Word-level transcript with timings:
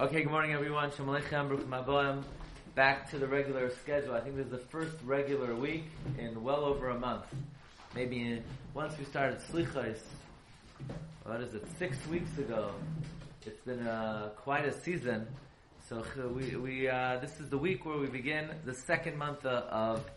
Okay, 0.00 0.22
good 0.22 0.32
morning 0.32 0.54
everyone. 0.54 0.90
Shalom 0.92 1.20
Aleichem, 1.20 1.48
Baruch 1.50 1.68
Maboim. 1.68 2.22
Back 2.74 3.10
to 3.10 3.18
the 3.18 3.26
regular 3.26 3.68
schedule. 3.68 4.14
I 4.14 4.20
think 4.20 4.34
this 4.34 4.46
is 4.46 4.50
the 4.50 4.66
first 4.70 4.96
regular 5.04 5.54
week 5.54 5.84
in 6.18 6.42
well 6.42 6.64
over 6.64 6.88
a 6.88 6.98
month. 6.98 7.26
Maybe 7.94 8.18
in, 8.22 8.42
once 8.72 8.96
we 8.98 9.04
started 9.04 9.40
Slichos, 9.40 9.98
what 11.24 11.42
is 11.42 11.52
it, 11.52 11.66
six 11.78 11.98
weeks 12.06 12.38
ago. 12.38 12.72
It's 13.44 13.60
been 13.60 13.86
uh, 13.86 14.30
quite 14.36 14.64
a 14.64 14.72
season. 14.80 15.26
So 15.86 15.98
uh, 15.98 16.28
we, 16.28 16.56
we 16.56 16.88
uh, 16.88 17.18
this 17.20 17.38
is 17.38 17.50
the 17.50 17.58
week 17.58 17.84
where 17.84 17.98
we 17.98 18.06
begin 18.06 18.48
the 18.64 18.74
second 18.74 19.18
month 19.18 19.44
of, 19.44 19.64
of 19.64 20.10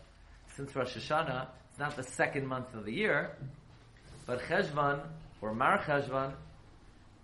since 0.56 0.74
Rosh 0.74 0.96
Hashanah. 0.96 1.48
It's 1.68 1.78
not 1.78 1.94
the 1.94 2.04
second 2.04 2.46
month 2.46 2.72
of 2.72 2.86
the 2.86 2.92
year, 2.92 3.36
but 4.24 4.40
Cheshvan 4.40 5.02
or 5.42 5.54
Mar 5.54 5.78
Cheshvan 5.84 6.32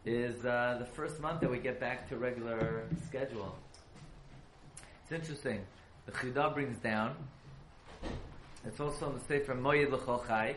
is 0.05 0.45
uh, 0.45 0.77
the 0.79 0.87
first 0.87 1.21
month 1.21 1.41
that 1.41 1.51
we 1.51 1.59
get 1.59 1.79
back 1.79 2.09
to 2.09 2.17
regular 2.17 2.85
schedule. 3.07 3.55
It's 5.03 5.13
interesting. 5.13 5.61
The 6.07 6.13
Chidah 6.13 6.55
brings 6.55 6.79
down. 6.79 7.17
It's 8.67 8.81
also 8.81 9.11
in 9.11 9.19
the 9.19 9.25
Sefer 9.25 9.55
Moyed 9.55 9.91
L'Chochai 9.91 10.55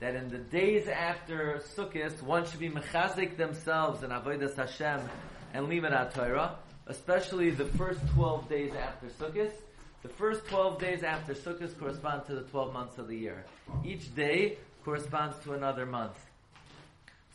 that 0.00 0.14
in 0.14 0.28
the 0.28 0.38
days 0.38 0.88
after 0.88 1.60
Sukkot, 1.76 2.22
one 2.22 2.46
should 2.46 2.60
be 2.60 2.70
mechazik 2.70 3.36
themselves 3.36 4.02
in 4.02 4.10
Avodas 4.10 4.56
Hashem 4.56 5.00
and 5.52 5.66
Limud 5.66 6.14
Torah, 6.14 6.56
especially 6.86 7.50
the 7.50 7.64
first 7.64 8.00
12 8.14 8.48
days 8.48 8.72
after 8.74 9.06
Sukkot. 9.08 9.52
The 10.02 10.08
first 10.08 10.46
12 10.46 10.80
days 10.80 11.02
after 11.02 11.34
Sukkot 11.34 11.76
correspond 11.78 12.26
to 12.26 12.36
the 12.36 12.42
12 12.42 12.72
months 12.72 12.98
of 12.98 13.08
the 13.08 13.16
year. 13.16 13.44
Each 13.84 14.14
day 14.14 14.58
corresponds 14.84 15.36
to 15.44 15.54
another 15.54 15.84
month. 15.84 16.16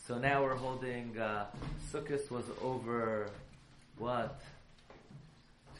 So 0.05 0.17
now 0.17 0.43
we're 0.43 0.55
holding, 0.55 1.17
uh, 1.17 1.45
Sukkot 1.89 2.30
was 2.30 2.44
over, 2.61 3.30
what? 3.98 4.41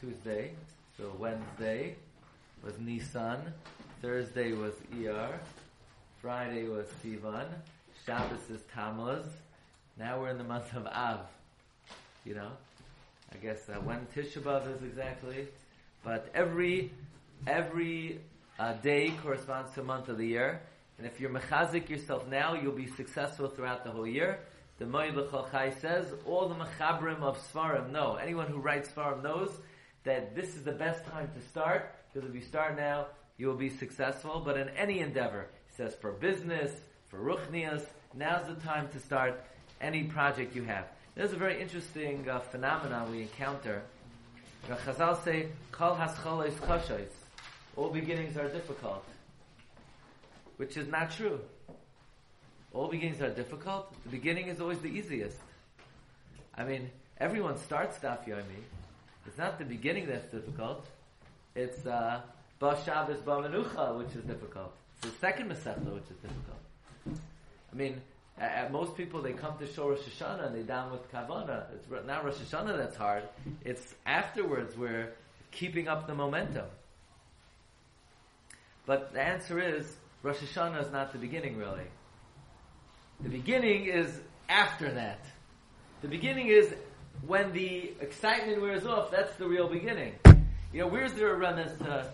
Tuesday. 0.00 0.52
So 0.96 1.12
Wednesday 1.18 1.96
was 2.64 2.72
Nisan. 2.78 3.52
Thursday 4.00 4.52
was 4.52 4.72
Iyar. 4.96 5.28
Friday 6.22 6.68
was 6.68 6.86
Sivan. 7.04 7.48
Shabbos 8.06 8.48
is 8.48 8.62
Tammuz. 8.74 9.26
Now 9.98 10.18
we're 10.18 10.30
in 10.30 10.38
the 10.38 10.44
month 10.44 10.74
of 10.74 10.86
Av. 10.86 11.26
You 12.24 12.36
know? 12.36 12.52
I 13.30 13.36
guess 13.44 13.68
uh, 13.68 13.74
when 13.80 14.06
Tisha 14.16 14.40
B'Av 14.40 14.74
is 14.74 14.82
exactly. 14.82 15.48
But 16.02 16.30
every, 16.34 16.92
every 17.46 18.20
uh, 18.58 18.72
day 18.72 19.12
corresponds 19.22 19.74
to 19.74 19.82
a 19.82 19.84
month 19.84 20.08
of 20.08 20.16
the 20.16 20.26
year. 20.26 20.62
And 20.98 21.06
if 21.06 21.20
you're 21.20 21.30
mechazik 21.30 21.88
yourself 21.88 22.28
now, 22.28 22.54
you'll 22.54 22.72
be 22.72 22.86
successful 22.86 23.48
throughout 23.48 23.84
the 23.84 23.90
whole 23.90 24.06
year. 24.06 24.38
The 24.78 24.84
Moed 24.84 25.16
L'Cholchai 25.16 25.80
says, 25.80 26.06
all 26.26 26.48
the 26.48 26.54
mechabrim 26.54 27.22
of 27.22 27.38
Svarim 27.52 27.90
know. 27.90 28.16
Anyone 28.16 28.48
who 28.48 28.58
writes 28.58 28.90
Svarim 28.90 29.22
knows 29.22 29.50
that 30.04 30.34
this 30.34 30.56
is 30.56 30.64
the 30.64 30.72
best 30.72 31.04
time 31.06 31.30
to 31.34 31.48
start, 31.48 31.94
because 32.12 32.28
if 32.28 32.34
you 32.34 32.42
start 32.42 32.76
now, 32.76 33.06
you 33.38 33.46
will 33.46 33.56
be 33.56 33.70
successful. 33.70 34.42
But 34.44 34.56
in 34.56 34.68
any 34.70 35.00
endeavor, 35.00 35.46
he 35.68 35.76
says 35.76 35.94
for 35.94 36.12
business, 36.12 36.72
for 37.08 37.18
ruchnias, 37.18 37.86
now's 38.14 38.46
the 38.46 38.60
time 38.62 38.88
to 38.92 39.00
start 39.00 39.42
any 39.80 40.04
project 40.04 40.54
you 40.54 40.62
have. 40.64 40.86
There's 41.14 41.32
a 41.32 41.36
very 41.36 41.60
interesting 41.60 42.28
uh, 42.28 42.40
phenomenon 42.40 43.10
we 43.10 43.22
encounter. 43.22 43.82
Chazal 44.68 45.22
say, 45.24 45.48
Kol 45.72 45.94
has 45.94 46.16
All 47.76 47.90
beginnings 47.90 48.36
are 48.36 48.48
difficult 48.48 49.04
which 50.56 50.76
is 50.76 50.88
not 50.88 51.10
true. 51.10 51.40
All 52.72 52.88
beginnings 52.88 53.20
are 53.20 53.30
difficult. 53.30 53.92
The 54.04 54.10
beginning 54.10 54.48
is 54.48 54.60
always 54.60 54.80
the 54.80 54.88
easiest. 54.88 55.38
I 56.56 56.64
mean, 56.64 56.90
everyone 57.18 57.58
starts 57.58 57.98
Daf 57.98 58.26
Yomi. 58.26 58.62
It's 59.26 59.38
not 59.38 59.58
the 59.58 59.64
beginning 59.64 60.06
that's 60.06 60.26
difficult. 60.26 60.86
It's 61.54 61.86
uh, 61.86 62.20
Ba 62.58 62.78
Shabbos 62.84 63.20
Ba 63.20 63.32
Menucha, 63.42 63.96
which 63.98 64.14
is 64.14 64.24
difficult. 64.24 64.74
It's 64.96 65.12
the 65.12 65.18
second 65.20 65.50
Masechta, 65.50 65.92
which 65.94 66.04
is 66.10 66.16
difficult. 66.16 67.20
I 67.72 67.76
mean, 67.76 68.00
at 68.38 68.72
most 68.72 68.96
people 68.96 69.22
they 69.22 69.32
come 69.32 69.56
to 69.58 69.66
Shor 69.66 69.92
Rosh 69.92 70.00
Hashanah 70.00 70.46
and 70.46 70.56
they 70.56 70.62
down 70.62 70.90
with 70.90 71.10
Kavana. 71.12 71.66
It's 71.74 71.88
not 72.06 72.24
Rosh 72.24 72.34
Hashanah 72.36 72.76
that's 72.76 72.96
hard. 72.96 73.22
It's 73.64 73.94
afterwards 74.06 74.76
we're 74.76 75.12
keeping 75.50 75.88
up 75.88 76.06
the 76.06 76.14
momentum. 76.14 76.66
But 78.86 79.12
the 79.12 79.22
answer 79.22 79.60
is 79.60 79.96
Rosh 80.24 80.38
Hashanah 80.38 80.86
is 80.86 80.90
not 80.90 81.12
the 81.12 81.18
beginning, 81.18 81.58
really. 81.58 81.84
The 83.20 83.28
beginning 83.28 83.84
is 83.84 84.20
after 84.48 84.90
that. 84.90 85.22
The 86.00 86.08
beginning 86.08 86.46
is 86.46 86.72
when 87.26 87.52
the 87.52 87.92
excitement 88.00 88.62
wears 88.62 88.86
off. 88.86 89.10
That's 89.10 89.36
the 89.36 89.46
real 89.46 89.68
beginning. 89.68 90.14
You 90.72 90.80
know, 90.80 90.86
where's 90.86 91.12
there 91.12 91.34
a 91.34 91.36
remnant 91.36 91.78
to 91.80 92.06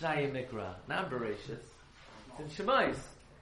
Shnai 0.00 0.32
Mikra? 0.32 0.76
Not 0.88 1.10
Bereshis. 1.10 1.58
It's 2.38 2.58
in 2.58 2.66
Shemais. 2.66 2.96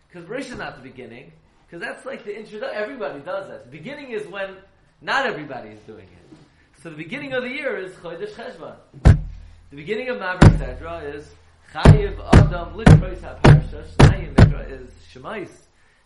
Because 0.08 0.28
Bereshis 0.28 0.50
is 0.50 0.58
not 0.58 0.74
the 0.74 0.82
beginning. 0.82 1.30
Because 1.64 1.80
that's 1.80 2.04
like 2.04 2.24
the 2.24 2.36
introduction. 2.36 2.82
Everybody 2.82 3.20
does 3.20 3.46
that. 3.46 3.66
The 3.66 3.70
beginning 3.70 4.10
is 4.10 4.26
when 4.26 4.56
not 5.02 5.26
everybody 5.26 5.68
is 5.68 5.80
doing 5.86 6.08
it. 6.08 6.36
So 6.82 6.90
the 6.90 6.96
beginning 6.96 7.32
of 7.32 7.44
the 7.44 7.50
year 7.50 7.76
is 7.76 7.92
Chodesh 7.92 8.32
Cheshvan. 8.32 8.74
The 9.04 9.76
beginning 9.76 10.08
of 10.08 10.16
Ma'aber 10.16 10.58
Sedra 10.58 11.14
is 11.14 11.32
Chayiv 11.76 12.18
Adam 12.32 12.72
Likrois 12.72 13.18
HaParsha, 13.18 13.86
Shnayim 13.98 14.70
is 14.70 14.88
Shemais. 15.12 15.50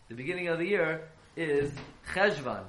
The 0.09 0.17
beginning 0.17 0.49
of 0.49 0.59
the 0.59 0.67
year 0.67 1.07
is 1.37 1.71
Cheshvan. 2.13 2.65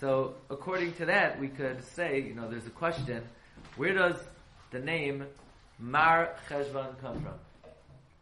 So, 0.00 0.34
according 0.50 0.94
to 0.94 1.06
that, 1.06 1.38
we 1.38 1.46
could 1.46 1.84
say, 1.84 2.20
you 2.20 2.34
know, 2.34 2.50
there's 2.50 2.66
a 2.66 2.70
question, 2.70 3.22
where 3.76 3.94
does 3.94 4.16
the 4.72 4.80
name 4.80 5.24
Mar 5.78 6.34
Cheshvan 6.48 7.00
come 7.00 7.22
from? 7.22 7.34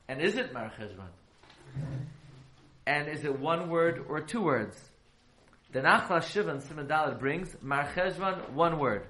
And 0.08 0.20
is 0.20 0.36
it 0.36 0.52
Mar 0.52 0.70
Cheshvan? 0.78 1.88
And 2.86 3.08
is 3.08 3.24
it 3.24 3.40
one 3.40 3.70
word 3.70 4.04
or 4.06 4.20
two 4.20 4.42
words? 4.42 4.78
The 5.72 5.80
Nachla 5.80 6.20
Shivan 6.20 6.60
Simon 6.60 7.18
brings 7.18 7.56
Mar 7.62 7.88
Cheshvan, 7.94 8.50
one 8.50 8.78
word. 8.78 9.06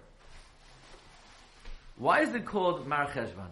Why 1.98 2.20
is 2.20 2.34
it 2.34 2.44
called 2.44 2.86
Mar 2.86 3.06
Cheshvan? 3.06 3.50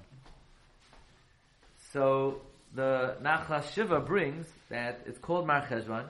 So 1.92 2.40
the 2.74 3.16
Nachlas 3.22 3.72
Shiva 3.72 4.00
brings 4.00 4.46
that 4.68 5.00
it's 5.06 5.18
called 5.18 5.46
Mar 5.46 5.66
Cheshvan 5.66 6.04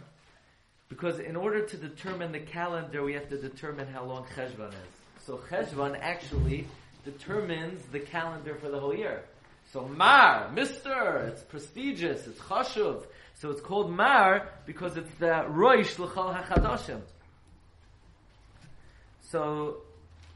because 0.89 1.19
in 1.21 1.37
order 1.37 1.65
to 1.65 1.77
determine 1.77 2.33
the 2.33 2.41
calendar, 2.41 3.05
we 3.05 3.15
have 3.15 3.29
to 3.29 3.37
determine 3.37 3.87
how 3.87 4.05
long 4.05 4.25
Cheshvan 4.37 4.71
is. 4.71 5.25
So 5.27 5.41
Cheshvan 5.49 5.97
actually 6.01 6.67
determines 7.05 7.85
the 7.93 8.01
calendar 8.01 8.57
for 8.57 8.69
the 8.69 8.81
whole 8.81 8.95
year. 8.95 9.23
So 9.73 9.87
Mar, 9.89 10.51
Mister, 10.53 11.19
it's 11.29 11.43
prestigious, 11.43 12.27
it's 12.27 12.39
chashuv. 12.41 13.05
So 13.37 13.51
it's 13.51 13.61
called 13.61 13.91
Mar 13.91 14.49
because 14.67 14.97
it's 14.97 15.13
the 15.19 15.45
Roish 15.49 15.99
L'chal 15.99 16.35
HaChadoshim. 16.35 17.01
So 19.31 19.79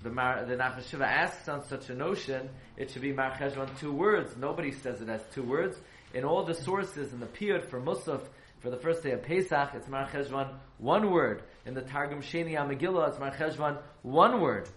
the 0.03 0.11
Mar, 0.11 0.45
the 0.45 1.07
asks 1.07 1.49
on 1.49 1.65
such 1.65 1.91
a 1.91 1.95
notion, 1.95 2.49
it 2.77 2.91
should 2.91 3.03
be 3.03 3.13
Mar 3.13 3.33
Cheshvan 3.33 3.79
two 3.81 3.93
words. 3.93 4.37
Nobody 4.37 4.71
says 4.71 5.01
it 5.01 5.09
as 5.09 5.23
two 5.35 5.43
words. 5.43 5.77
In 6.15 6.25
all 6.25 6.45
the 6.45 6.55
sources 6.55 7.13
in 7.13 7.21
the 7.21 7.27
period 7.27 7.65
for 7.65 7.81
Musaf, 7.81 8.23
for 8.61 8.71
the 8.71 8.77
first 8.77 9.03
day 9.03 9.13
of 9.13 9.23
Pesach, 9.23 9.71
it's 9.75 9.89
Mar 9.89 10.09
Cheshvan 10.09 10.55
one 10.79 11.11
word. 11.11 11.43
In 11.67 11.75
the 11.75 11.83
Targum 11.83 12.23
Sheni 12.23 12.53
Amagillah, 12.53 13.09
it's 13.11 13.19
Mar 13.19 13.33
Cheshvan 13.33 13.79
one 14.03 14.41
word. 14.41 14.69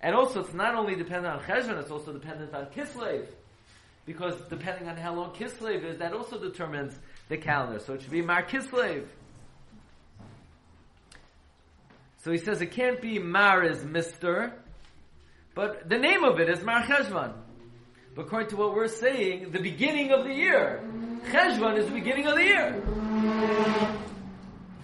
And 0.00 0.14
also, 0.14 0.40
it's 0.40 0.52
not 0.52 0.74
only 0.74 0.94
dependent 0.96 1.34
on 1.34 1.40
Cheshvan, 1.40 1.80
it's 1.80 1.90
also 1.90 2.12
dependent 2.12 2.54
on 2.54 2.66
Kislev. 2.66 3.26
Because 4.04 4.38
depending 4.50 4.86
on 4.88 4.98
how 4.98 5.14
long 5.14 5.30
Kislev 5.30 5.82
is, 5.82 5.98
that 5.98 6.12
also 6.12 6.38
determines 6.38 6.94
the 7.30 7.38
calendar. 7.38 7.78
So 7.78 7.94
it 7.94 8.02
should 8.02 8.10
be 8.10 8.20
Mar 8.20 8.42
Kislev. 8.42 9.06
So 12.24 12.32
he 12.32 12.38
says 12.38 12.62
it 12.62 12.70
can't 12.70 13.02
be 13.02 13.18
Mar 13.18 13.62
is 13.62 13.84
Mister, 13.84 14.54
but 15.54 15.90
the 15.90 15.98
name 15.98 16.24
of 16.24 16.40
it 16.40 16.48
is 16.48 16.64
Mar 16.64 16.82
Cheshvan. 16.82 17.34
But 18.14 18.22
according 18.22 18.48
to 18.48 18.56
what 18.56 18.74
we're 18.74 18.88
saying, 18.88 19.50
the 19.50 19.60
beginning 19.60 20.10
of 20.10 20.24
the 20.24 20.32
year, 20.32 20.82
Cheshvan 21.30 21.76
is 21.76 21.84
the 21.84 21.92
beginning 21.92 22.26
of 22.26 22.36
the 22.36 22.42
year. 22.42 22.82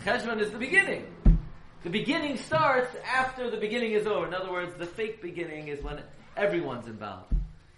Cheshvan 0.04 0.38
is 0.42 0.50
the 0.50 0.58
beginning. 0.58 1.06
The 1.82 1.88
beginning 1.88 2.36
starts 2.36 2.94
after 3.10 3.50
the 3.50 3.56
beginning 3.56 3.92
is 3.92 4.06
over. 4.06 4.26
In 4.26 4.34
other 4.34 4.52
words, 4.52 4.74
the 4.76 4.84
fake 4.84 5.22
beginning 5.22 5.68
is 5.68 5.82
when 5.82 6.02
everyone's 6.36 6.88
involved. 6.88 7.32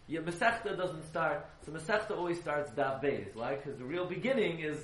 Yeah, 0.08 0.23
Masechta 0.23 0.76
doesn't 0.76 1.06
start, 1.06 1.47
so 1.65 1.70
Masechta 1.70 2.17
always 2.17 2.41
starts 2.41 2.73
Daf 2.73 3.00
Beis. 3.00 3.32
Why? 3.37 3.55
Because 3.55 3.79
the 3.79 3.85
real 3.85 4.06
beginning 4.06 4.58
is 4.58 4.79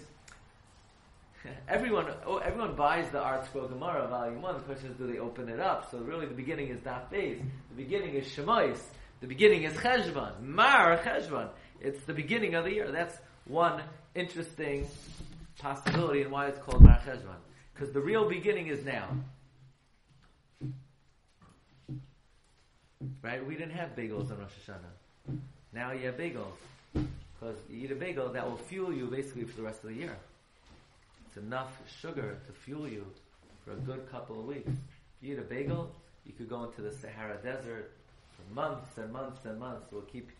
everyone, 1.68 2.06
oh, 2.26 2.38
everyone 2.38 2.74
buys 2.74 3.10
the 3.10 3.18
ArtScroll 3.18 3.68
Gemara 3.68 4.08
Volume 4.08 4.42
One. 4.42 4.54
The 4.54 4.60
question 4.60 4.90
is, 4.90 4.96
do 4.96 5.06
they 5.06 5.18
open 5.18 5.48
it 5.48 5.60
up? 5.60 5.90
So 5.90 5.98
really, 5.98 6.26
the 6.26 6.34
beginning 6.34 6.68
is 6.68 6.80
Daf 6.80 7.10
Beis. 7.12 7.40
The 7.70 7.76
beginning 7.76 8.14
is 8.14 8.26
Shemais. 8.26 8.78
The 9.20 9.26
beginning 9.26 9.64
is 9.64 9.72
Cheshvan. 9.74 10.40
Mar 10.42 10.96
Cheshvan. 10.98 11.48
It's 11.80 12.02
the 12.04 12.14
beginning 12.14 12.54
of 12.54 12.64
the 12.64 12.72
year. 12.72 12.90
That's 12.92 13.16
one 13.46 13.82
interesting 14.14 14.86
possibility 15.58 16.22
and 16.22 16.30
why 16.30 16.46
it's 16.48 16.58
called 16.60 16.82
Mar 16.82 17.00
Cheshvan. 17.06 17.36
Because 17.74 17.92
the 17.92 18.00
real 18.00 18.28
beginning 18.28 18.68
is 18.68 18.84
now. 18.84 19.08
right? 23.22 23.46
We 23.46 23.54
didn't 23.54 23.72
have 23.72 23.90
bagels 23.90 24.30
on 24.30 24.38
Rosh 24.38 24.50
Hashanah. 24.66 25.38
Now 25.72 25.92
you 25.92 26.06
have 26.06 26.16
bagels. 26.16 26.46
Because 26.92 27.56
you 27.70 27.84
eat 27.84 27.92
a 27.92 27.94
bagel, 27.94 28.32
that 28.32 28.48
will 28.48 28.56
fuel 28.56 28.92
you 28.92 29.06
basically 29.06 29.44
for 29.44 29.56
the 29.56 29.62
rest 29.62 29.84
of 29.84 29.90
the 29.90 29.96
year. 29.96 30.16
Enough 31.38 31.78
sugar 32.00 32.38
to 32.46 32.52
fuel 32.52 32.88
you 32.88 33.06
for 33.64 33.72
a 33.72 33.76
good 33.76 34.10
couple 34.10 34.40
of 34.40 34.46
weeks. 34.46 34.68
If 34.68 35.28
You 35.28 35.34
eat 35.34 35.38
a 35.38 35.42
bagel, 35.42 35.94
you 36.26 36.32
could 36.32 36.48
go 36.48 36.64
into 36.64 36.82
the 36.82 36.92
Sahara 36.92 37.38
Desert 37.42 37.92
for 38.34 38.54
months 38.54 38.98
and 38.98 39.12
months 39.12 39.44
and 39.44 39.58
months. 39.58 39.86
It 39.90 39.94
will 39.94 40.02
keep 40.02 40.30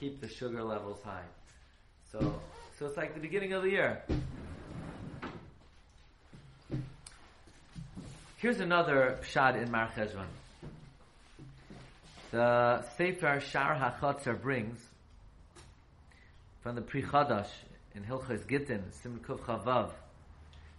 keep 0.00 0.20
the 0.20 0.28
sugar 0.28 0.62
levels 0.62 1.00
high. 1.04 1.26
So 2.10 2.40
so 2.78 2.86
it's 2.86 2.96
like 2.96 3.14
the 3.14 3.20
beginning 3.20 3.52
of 3.52 3.62
the 3.62 3.70
year. 3.70 4.02
Here's 8.38 8.60
another 8.60 9.20
shot 9.26 9.56
in 9.56 9.70
Mar. 9.70 9.90
The 12.30 12.84
Sefer 12.96 13.40
Shar 13.40 13.76
HaChotzer 13.76 14.40
brings 14.42 14.78
from 16.60 16.74
the 16.74 16.82
Pri 16.82 17.02
Chadash 17.02 17.48
in 17.94 18.02
Hilchos 18.02 18.46
Gittin, 18.46 18.82
Simkuf 19.02 19.38
Chavav. 19.38 19.90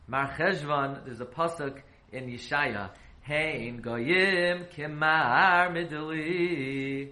Mar 0.08 0.32
Cheshvan, 0.38 1.04
there's 1.06 1.22
a 1.22 1.26
pasuk 1.26 1.82
in 2.12 2.28
Yeshaya. 2.28 2.90
Hein 3.28 3.82
goyim 3.82 4.66
kemar 4.76 5.72
midli. 5.72 7.10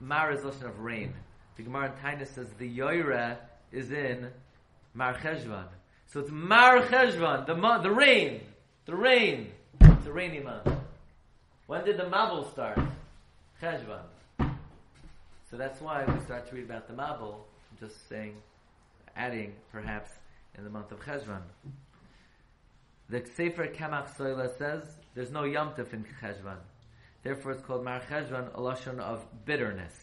Mar 0.00 0.32
is 0.32 0.40
lashon 0.40 0.68
of 0.68 0.80
rain. 0.80 1.14
The 1.56 1.62
Gemara 1.62 1.92
in 1.92 1.92
Tainus 2.02 2.34
says 2.34 2.48
the 2.58 2.78
Yoira 2.78 3.36
is 3.70 3.92
in 3.92 4.28
Mar 4.92 5.14
Cheshvan. 5.14 5.68
So 6.06 6.20
it's 6.20 6.30
Mar 6.30 6.82
Cheshvan, 6.82 7.46
the 7.46 7.54
month, 7.54 7.84
the 7.84 7.92
rain, 7.92 8.40
the 8.86 8.96
rain. 8.96 9.52
It's 9.80 10.06
a 10.06 10.12
rainy 10.12 10.40
month. 10.40 10.68
When 11.66 11.84
did 11.84 11.96
the 11.96 12.04
Mabul 12.04 12.50
start? 12.50 12.78
Cheshvan. 13.62 14.02
So 15.50 15.56
that's 15.56 15.80
why 15.80 16.04
we 16.04 16.20
start 16.24 16.48
to 16.48 16.54
read 16.56 16.64
about 16.64 16.88
the 16.88 16.94
Mabul, 16.94 17.36
just 17.78 18.08
saying, 18.08 18.34
adding 19.16 19.54
perhaps 19.72 20.10
in 20.56 20.64
the 20.64 20.70
month 20.70 20.92
of 20.92 21.00
Cheshvan. 21.00 21.42
The 23.08 23.24
Sefer 23.36 23.68
Kemach 23.68 24.16
Soila 24.16 24.56
says 24.58 24.82
there's 25.14 25.30
no 25.30 25.44
Yom 25.44 25.72
in 25.78 26.04
Cheshvan. 26.20 26.58
Therefore 27.22 27.52
it's 27.52 27.62
called 27.62 27.84
Mar 27.84 28.00
Cheshvan, 28.08 28.54
a 28.54 28.58
lashon 28.58 28.98
of 28.98 29.24
bitterness. 29.44 29.94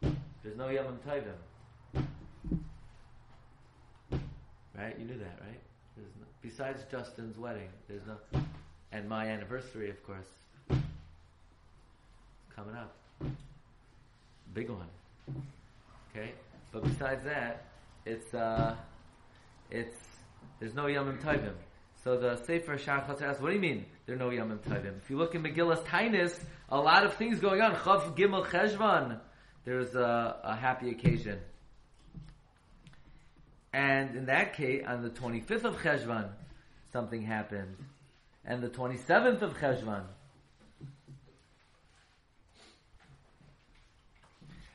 There's 0.00 0.56
no 0.56 0.68
Yom 0.68 0.98
Tovim. 1.06 2.04
Right? 4.76 4.98
You 4.98 5.04
knew 5.04 5.18
that, 5.18 5.38
right? 5.40 5.60
No, 5.96 6.26
besides 6.40 6.84
Justin's 6.90 7.36
wedding, 7.36 7.68
there's 7.88 8.02
no, 8.06 8.40
and 8.92 9.08
my 9.08 9.26
anniversary, 9.26 9.90
of 9.90 10.02
course, 10.06 10.28
it's 10.70 10.78
coming 12.54 12.76
up. 12.76 12.94
Big 14.54 14.70
one. 14.70 14.86
Okay? 16.10 16.32
But 16.72 16.84
besides 16.84 17.24
that, 17.24 17.64
it's, 18.06 18.32
uh, 18.34 18.76
it's, 19.70 19.96
there's 20.60 20.74
no 20.74 20.86
Yom 20.86 21.18
Tovim. 21.18 21.54
So 22.04 22.16
the 22.16 22.36
Sefer 22.44 22.78
Shar 22.78 22.98
asks, 22.98 23.40
what 23.40 23.48
do 23.48 23.54
you 23.54 23.60
mean 23.60 23.84
there 24.06 24.14
are 24.14 24.18
no 24.18 24.30
Yom 24.30 24.58
Tovim? 24.66 24.98
If 25.02 25.10
you 25.10 25.16
look 25.18 25.34
in 25.34 25.42
Megillah's 25.42 25.80
Tainus, 25.80 26.38
a 26.68 26.78
lot 26.78 27.04
of 27.04 27.14
things 27.14 27.40
going 27.40 27.60
on. 27.60 27.74
Chav 27.74 28.16
Gimel 28.16 28.46
Cheshvan. 28.46 29.20
There's 29.64 29.94
a, 29.94 30.36
a 30.44 30.56
happy 30.56 30.90
occasion. 30.90 31.40
And 33.72 34.16
in 34.16 34.26
that 34.26 34.54
case, 34.54 34.84
on 34.86 35.02
the 35.02 35.10
25th 35.10 35.64
of 35.64 35.76
Cheshvan, 35.76 36.30
something 36.92 37.22
happened. 37.22 37.76
And 38.44 38.62
the 38.62 38.70
27th 38.70 39.42
of 39.42 39.58
Cheshvan. 39.58 40.04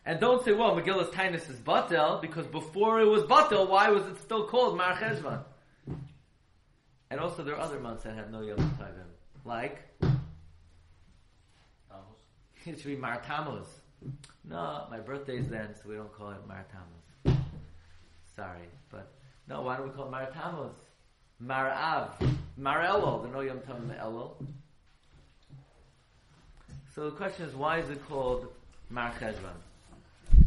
And 0.05 0.19
don't 0.19 0.43
say, 0.43 0.51
well, 0.51 0.75
Megillah's 0.75 1.09
Tainus 1.09 1.49
is 1.49 1.57
Batel, 1.57 2.21
because 2.21 2.45
before 2.47 2.99
it 2.99 3.05
was 3.05 3.23
Batel, 3.23 3.69
why 3.69 3.89
was 3.89 4.05
it 4.05 4.21
still 4.21 4.45
called 4.47 4.75
Mar 4.75 4.95
Cheshvan? 4.95 5.39
And 7.09 7.19
also 7.21 7.43
there 7.43 7.55
are 7.55 7.61
other 7.61 7.79
months 7.79 8.03
that 8.03 8.15
have 8.15 8.31
no 8.31 8.41
Yom 8.41 8.57
Tovim. 8.57 9.07
Like? 9.45 9.81
It 12.65 12.79
should 12.79 12.87
be 12.87 12.95
Mar 12.95 13.21
Tammuz. 13.27 13.67
No, 14.45 14.87
my 14.89 14.99
birthday 14.99 15.37
is 15.37 15.49
then, 15.49 15.75
so 15.75 15.89
we 15.89 15.95
don't 15.95 16.13
call 16.13 16.31
it 16.31 16.47
Mar 16.47 16.65
Tammuz. 16.71 17.37
Sorry, 18.37 18.69
but 18.89 19.11
no, 19.49 19.63
why 19.63 19.75
don't 19.75 19.89
we 19.89 19.93
call 19.93 20.05
it 20.05 20.11
Mar 20.11 20.29
Tammuz? 20.31 20.71
Mar 21.41 21.69
Av. 21.69 22.11
Mar 22.55 22.79
Elul. 22.79 23.21
There 23.21 23.31
are 23.31 23.33
no 23.33 23.41
Yom 23.41 23.57
Tovim 23.59 23.99
Elul. 24.01 24.31
So 26.95 27.09
the 27.09 27.15
question 27.17 27.45
is, 27.45 27.53
why 27.53 27.79
is 27.79 27.89
it 27.89 28.01
called 28.07 28.47
Mar 28.89 29.11
Cheshvan? 29.19 29.59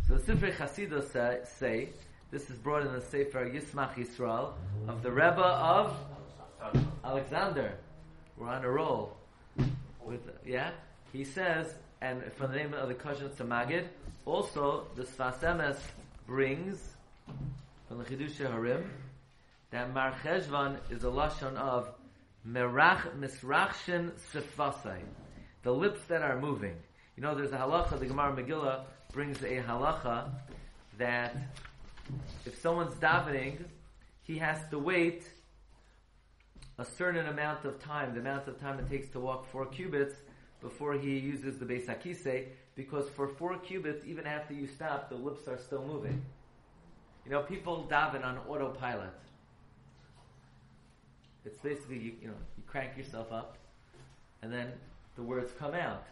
So 0.08 0.14
the 0.14 0.32
Sifrei 0.32 0.54
Chasidus 0.54 1.10
say, 1.10 1.40
say, 1.58 1.88
this 2.30 2.48
is 2.48 2.56
brought 2.58 2.86
in 2.86 2.92
the 2.92 3.00
Sefer 3.00 3.50
Yismach 3.50 3.94
Yisrael 3.94 4.52
of 4.86 5.02
the 5.02 5.10
Rebbe 5.10 5.42
of 5.42 5.96
Alexander. 7.04 7.72
We're 8.36 8.48
on 8.48 8.64
a 8.64 8.70
roll. 8.70 9.16
With 10.04 10.20
yeah, 10.46 10.70
he 11.12 11.24
says, 11.24 11.74
and 12.00 12.22
from 12.34 12.52
the 12.52 12.58
name 12.58 12.72
of 12.72 12.86
the 12.86 12.94
Koshan 12.94 13.30
Samagid, 13.30 13.88
also 14.24 14.86
the 14.94 15.02
Sfas 15.02 15.40
Emes 15.40 15.78
brings 16.24 16.78
from 17.88 17.98
the 17.98 18.04
Chidusha 18.04 18.48
Harim 18.48 18.88
that 19.72 19.92
Mar 19.92 20.14
Cheshvan 20.22 20.76
is 20.88 21.02
a 21.02 21.08
lashon 21.08 21.56
of 21.56 21.88
merach 22.48 23.12
misrachshin 23.18 24.12
sifasai, 24.32 25.00
the 25.64 25.72
lips 25.72 26.02
that 26.06 26.22
are 26.22 26.40
moving. 26.40 26.76
You 27.16 27.24
know, 27.24 27.34
there's 27.34 27.52
a 27.52 27.56
halacha. 27.56 27.98
The 27.98 28.06
Gemara 28.06 28.36
Megillah 28.36 28.84
brings 29.16 29.42
a 29.42 29.62
halacha 29.62 30.28
that 30.98 31.34
if 32.44 32.60
someone's 32.60 32.94
davening, 32.96 33.56
he 34.24 34.36
has 34.36 34.58
to 34.68 34.78
wait 34.78 35.22
a 36.76 36.84
certain 36.84 37.26
amount 37.26 37.64
of 37.64 37.82
time, 37.82 38.12
the 38.12 38.20
amount 38.20 38.46
of 38.46 38.60
time 38.60 38.78
it 38.78 38.86
takes 38.90 39.08
to 39.08 39.18
walk 39.18 39.50
four 39.50 39.64
cubits 39.64 40.16
before 40.60 40.92
he 40.92 41.16
uses 41.16 41.56
the 41.56 41.64
Beis 41.64 41.86
Hakise, 41.86 42.44
because 42.74 43.08
for 43.08 43.26
four 43.26 43.56
cubits, 43.56 44.04
even 44.04 44.26
after 44.26 44.52
you 44.52 44.66
stop, 44.66 45.08
the 45.08 45.16
lips 45.16 45.48
are 45.48 45.56
still 45.56 45.86
moving. 45.86 46.22
You 47.24 47.30
know, 47.30 47.40
people 47.40 47.88
daven 47.90 48.22
on 48.22 48.36
autopilot. 48.46 49.14
It's 51.46 51.58
basically, 51.60 52.00
you, 52.00 52.12
you 52.20 52.28
know, 52.28 52.34
you 52.58 52.64
crank 52.66 52.98
yourself 52.98 53.32
up, 53.32 53.56
and 54.42 54.52
then 54.52 54.72
the 55.14 55.22
words 55.22 55.52
come 55.58 55.72
out. 55.72 56.04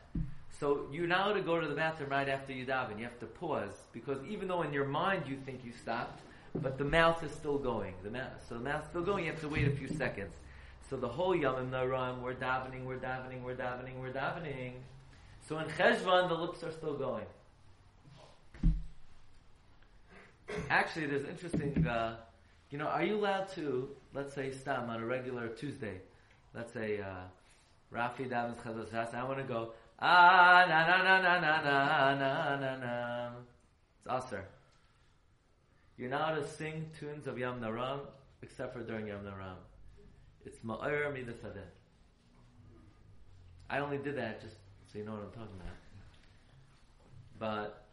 So 0.61 0.87
you 0.93 1.07
now 1.07 1.33
to 1.33 1.41
go 1.41 1.61
to 1.61 1.67
the 1.67 1.75
bathroom 1.75 2.11
right 2.11 2.29
after 2.29 2.53
you 2.53 2.65
daven. 2.65 2.99
You 2.99 3.05
have 3.05 3.19
to 3.21 3.27
pause 3.27 3.75
because 3.93 4.19
even 4.29 4.49
though 4.49 4.63
in 4.63 4.73
your 4.73 4.85
mind 4.87 5.25
you 5.27 5.37
think 5.45 5.65
you 5.65 5.73
stopped, 5.73 6.21
but 6.55 6.79
the 6.79 6.85
mouth 6.85 7.23
is 7.25 7.33
still 7.33 7.59
going. 7.59 7.95
The 8.05 8.11
mouth, 8.11 8.45
so 8.49 8.55
the 8.55 8.61
mouth's 8.61 8.89
still 8.89 9.03
going. 9.03 9.25
You 9.25 9.33
have 9.33 9.41
to 9.41 9.49
wait 9.49 9.67
a 9.67 9.73
few 9.73 9.89
seconds. 9.89 10.35
So 10.89 10.97
the 10.97 11.09
whole 11.09 11.35
Yamim 11.35 11.71
Naram, 11.71 12.23
we're 12.23 12.35
davening, 12.35 12.85
we're 12.85 12.99
davening, 12.99 13.43
we're 13.43 13.57
davening, 13.57 14.01
we're 14.01 14.13
davening. 14.13 14.75
So 15.49 15.59
in 15.59 15.67
Cheshvan, 15.67 16.29
the 16.29 16.35
lips 16.35 16.63
are 16.63 16.73
still 16.73 16.95
going. 16.95 17.27
Actually, 20.71 21.07
there's 21.07 21.25
interesting. 21.25 21.87
Uh, 21.87 22.17
you 22.71 22.79
know, 22.79 22.87
are 22.87 23.03
you 23.03 23.17
allowed 23.17 23.49
to, 23.55 23.89
let's 24.13 24.35
say, 24.35 24.53
stam 24.53 24.89
on 24.89 25.03
a 25.03 25.07
regular 25.07 25.49
Tuesday? 25.49 26.01
Let's 26.55 26.73
say 26.73 27.01
uh, 27.01 27.25
Rafi 27.93 28.29
davens 28.29 28.57
Chazas 28.63 29.15
I 29.15 29.25
want 29.25 29.39
to 29.39 29.45
go 29.45 29.73
ah 29.99 30.65
na 30.69 30.87
na 30.87 31.03
na 31.03 31.21
na 31.21 31.41
na 31.41 31.61
na 31.65 32.15
na 32.15 32.57
na 32.57 32.77
na. 32.77 33.31
It's 33.99 34.07
aser. 34.11 34.45
You're 35.97 36.11
not 36.11 36.35
to 36.35 36.47
sing 36.47 36.91
tunes 36.99 37.27
of 37.27 37.39
Yam 37.39 37.61
Naram 37.61 38.01
except 38.43 38.75
for 38.75 38.81
during 38.81 39.07
Yam 39.07 39.25
Naram. 39.25 39.57
It's 40.45 40.59
Ma'ir 40.61 41.13
Midas 41.13 41.37
I 43.71 43.79
only 43.79 43.99
did 43.99 44.17
that 44.19 44.43
just 44.43 44.57
so 44.93 44.99
you 44.99 45.05
know 45.05 45.13
what 45.13 45.23
I'm 45.23 45.31
talking 45.31 45.61
about. 45.61 45.77
But 47.39 47.85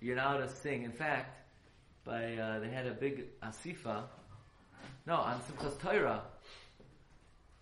you're 0.00 0.16
not 0.16 0.38
to 0.38 0.48
sing. 0.48 0.82
In 0.82 0.92
fact, 0.92 1.38
by 2.04 2.34
uh, 2.34 2.58
they 2.58 2.68
had 2.68 2.86
a 2.86 2.92
big 2.92 3.26
asifa. 3.40 4.02
No, 5.06 5.14
on 5.14 5.40
Simchas 5.40 5.78
Torah, 5.80 6.22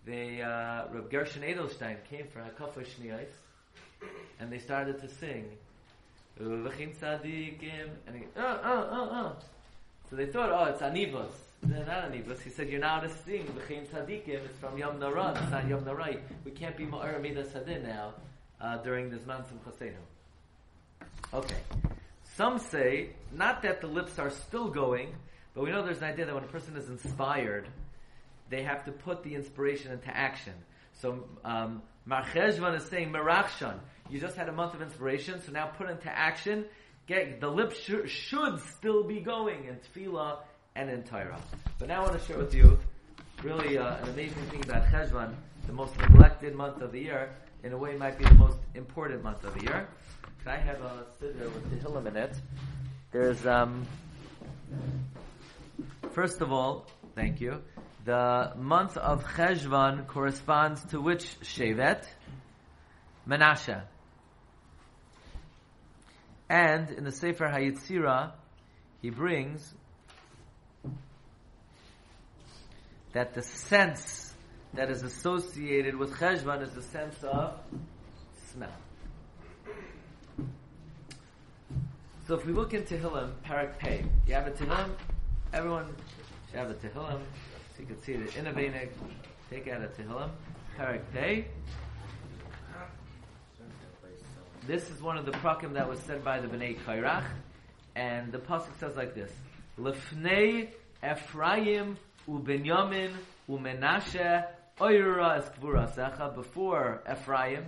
they 0.05 0.41
uh, 0.41 0.87
Reb 0.91 1.09
Gershon 1.11 1.43
Edelstein 1.43 1.97
came 2.09 2.27
for 2.27 2.39
Hakafa 2.39 2.85
Shniyos, 2.85 3.29
and 4.39 4.51
they 4.51 4.59
started 4.59 4.99
to 5.01 5.07
sing. 5.07 5.45
And 6.39 6.67
he, 7.25 7.57
uh, 8.35 8.41
uh, 8.41 8.87
uh, 8.91 9.05
uh. 9.05 9.33
So 10.09 10.15
they 10.15 10.25
thought, 10.25 10.49
oh, 10.49 10.65
it's 10.65 10.81
Anivos. 10.81 11.31
They're 11.61 11.85
not 11.85 12.11
Anivos. 12.11 12.41
He 12.41 12.49
said, 12.49 12.69
you're 12.69 12.79
now 12.79 12.99
to 12.99 13.09
sing 13.09 13.45
V'chein 13.45 13.85
Tzadikim. 13.87 14.45
It's 14.45 14.57
from 14.59 14.77
Yom 14.77 14.99
Nara. 14.99 15.37
It's 15.39 15.51
not 15.51 15.67
Yom 15.67 15.85
Narai. 15.85 16.19
We 16.43 16.51
can't 16.51 16.75
be 16.75 16.85
Ma'ar 16.85 17.21
Midas 17.21 17.53
Hadin 17.53 17.83
now 17.83 18.13
uh, 18.59 18.77
during 18.77 19.09
this 19.11 19.25
month 19.27 19.51
of 19.51 19.73
Chasenu. 19.73 19.93
Okay. 21.33 21.55
Some 22.35 22.57
say, 22.57 23.09
not 23.33 23.61
that 23.61 23.81
the 23.81 23.87
lips 23.87 24.17
are 24.17 24.31
still 24.31 24.69
going, 24.69 25.13
but 25.53 25.63
we 25.63 25.69
know 25.69 25.83
there's 25.83 25.99
an 25.99 26.05
idea 26.05 26.25
that 26.25 26.33
when 26.33 26.43
a 26.43 26.47
person 26.47 26.75
is 26.75 26.89
inspired, 26.89 27.67
they 28.51 28.63
have 28.63 28.85
to 28.85 28.91
put 28.91 29.23
the 29.23 29.33
inspiration 29.33 29.91
into 29.91 30.15
action. 30.15 30.53
So 30.93 31.23
um, 31.43 31.81
is 32.05 32.85
saying 32.85 33.11
Merachshan. 33.11 33.79
You 34.09 34.19
just 34.19 34.35
had 34.35 34.49
a 34.49 34.51
month 34.51 34.73
of 34.75 34.81
inspiration, 34.81 35.41
so 35.41 35.51
now 35.53 35.67
put 35.67 35.89
into 35.89 36.09
action. 36.09 36.65
Get 37.07 37.39
the 37.39 37.47
lips 37.47 37.79
sh- 37.79 38.07
should 38.07 38.59
still 38.77 39.03
be 39.03 39.21
going 39.21 39.65
in 39.65 39.77
Tefillah 39.77 40.39
and 40.75 40.89
in 40.89 41.03
Torah. 41.03 41.39
But 41.79 41.87
now 41.87 42.01
I 42.01 42.07
want 42.07 42.19
to 42.19 42.25
share 42.27 42.37
with 42.37 42.53
you 42.53 42.77
really 43.41 43.77
uh, 43.77 43.95
an 44.03 44.09
amazing 44.09 44.43
thing 44.51 44.63
about 44.63 44.85
Cheshvan, 44.87 45.33
the 45.65 45.73
most 45.73 45.97
neglected 45.97 46.53
month 46.53 46.81
of 46.81 46.91
the 46.91 46.99
year. 46.99 47.33
In 47.63 47.73
a 47.73 47.77
way, 47.77 47.95
might 47.95 48.17
be 48.17 48.25
the 48.25 48.33
most 48.35 48.57
important 48.75 49.23
month 49.23 49.43
of 49.43 49.53
the 49.53 49.63
year. 49.63 49.87
I 50.45 50.57
have 50.57 50.81
a 50.81 51.05
siddur 51.21 51.53
with 51.53 51.71
Tehillim 51.71 52.07
in 52.07 52.17
it. 52.17 52.35
There's 53.11 53.45
um, 53.45 53.85
first 56.11 56.41
of 56.41 56.51
all, 56.51 56.87
thank 57.15 57.39
you. 57.39 57.61
The 58.03 58.53
month 58.57 58.97
of 58.97 59.23
Cheshvan 59.23 60.07
corresponds 60.07 60.83
to 60.85 60.99
which 60.99 61.39
Shevet? 61.41 62.03
Menashe. 63.27 63.83
And 66.49 66.89
in 66.89 67.03
the 67.03 67.11
Sefer 67.11 67.45
Hayitzira, 67.45 68.31
he 69.01 69.11
brings 69.11 69.73
that 73.13 73.33
the 73.35 73.43
sense 73.43 74.33
that 74.73 74.89
is 74.89 75.03
associated 75.03 75.95
with 75.95 76.11
Cheshvan 76.13 76.63
is 76.63 76.73
the 76.73 76.81
sense 76.81 77.23
of 77.23 77.59
smell. 78.51 78.69
So 82.27 82.35
if 82.35 82.45
we 82.45 82.53
look 82.53 82.73
into 82.73 82.95
Tehillim, 82.95 83.33
Parak 83.45 83.77
Pei, 83.77 84.05
you 84.25 84.33
have 84.33 84.47
a 84.47 84.51
Tehillim, 84.51 84.91
everyone 85.53 85.93
should 86.49 86.59
have 86.59 86.71
a 86.71 86.75
Tehillim, 86.75 87.21
you 87.81 87.87
can 87.87 88.01
see 88.03 88.15
the 88.15 88.37
in 88.37 88.45
a 88.45 88.53
Veinig, 88.53 88.89
take 89.49 89.67
out 89.67 89.81
a 89.81 89.87
Tehillim, 89.87 90.29
Parak. 90.77 91.45
This 94.67 94.87
is 94.91 95.01
one 95.01 95.17
of 95.17 95.25
the 95.25 95.31
prakim 95.31 95.73
that 95.73 95.89
was 95.89 95.99
said 96.01 96.23
by 96.23 96.39
the 96.39 96.47
Bnei 96.47 96.77
Kairach, 96.81 97.25
and 97.95 98.31
the 98.31 98.37
pasuk 98.37 98.79
says 98.79 98.95
like 98.95 99.15
this: 99.15 99.31
Lefnei 99.79 100.69
Ephraim 101.03 101.97
uBenyamin 102.29 103.13
uMenashe 103.49 104.45
oira 104.79 105.39
es 105.39 106.35
Before 106.35 107.01
Ephraim, 107.11 107.65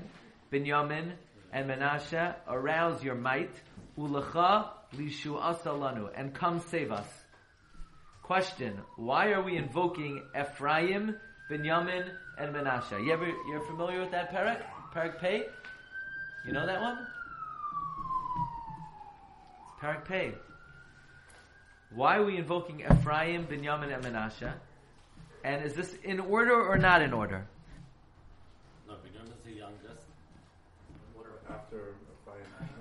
Benyamin, 0.51 1.13
and 1.51 1.69
Menashe, 1.69 2.35
arouse 2.47 3.03
your 3.03 3.15
might 3.15 3.55
Ulacha 3.97 4.69
lishu 4.95 5.41
asalanu, 5.41 6.11
and 6.15 6.35
come 6.35 6.59
save 6.59 6.91
us. 6.91 7.22
Question: 8.23 8.79
Why 8.95 9.31
are 9.31 9.43
we 9.43 9.57
invoking 9.57 10.23
Ephraim, 10.39 11.15
Binyamin, 11.51 12.09
and 12.39 12.55
Menashe? 12.55 13.05
You 13.05 13.11
ever 13.11 13.27
you're 13.49 13.65
familiar 13.67 13.99
with 13.99 14.11
that 14.11 14.31
parak? 14.33 14.61
Parak 14.95 15.19
Pei? 15.19 15.43
You 16.47 16.53
know 16.53 16.65
that 16.65 16.81
one? 16.81 17.05
It's 19.63 19.81
parak 19.81 20.05
Pei. 20.05 20.33
Why 21.93 22.15
are 22.15 22.23
we 22.23 22.37
invoking 22.37 22.79
Ephraim, 22.79 23.45
Binyamin, 23.45 23.93
and 23.93 24.03
Menashe? 24.05 24.51
And 25.43 25.65
is 25.65 25.73
this 25.73 25.93
in 26.03 26.21
order 26.21 26.55
or 26.55 26.77
not 26.77 27.01
in 27.01 27.11
order? 27.11 27.45
No, 28.87 28.93
Binyamin 28.93 29.33
is 29.37 29.43
the 29.45 29.51
youngest. 29.51 30.05
Order 31.17 31.31
after 31.49 31.95
Ephraim. 32.25 32.72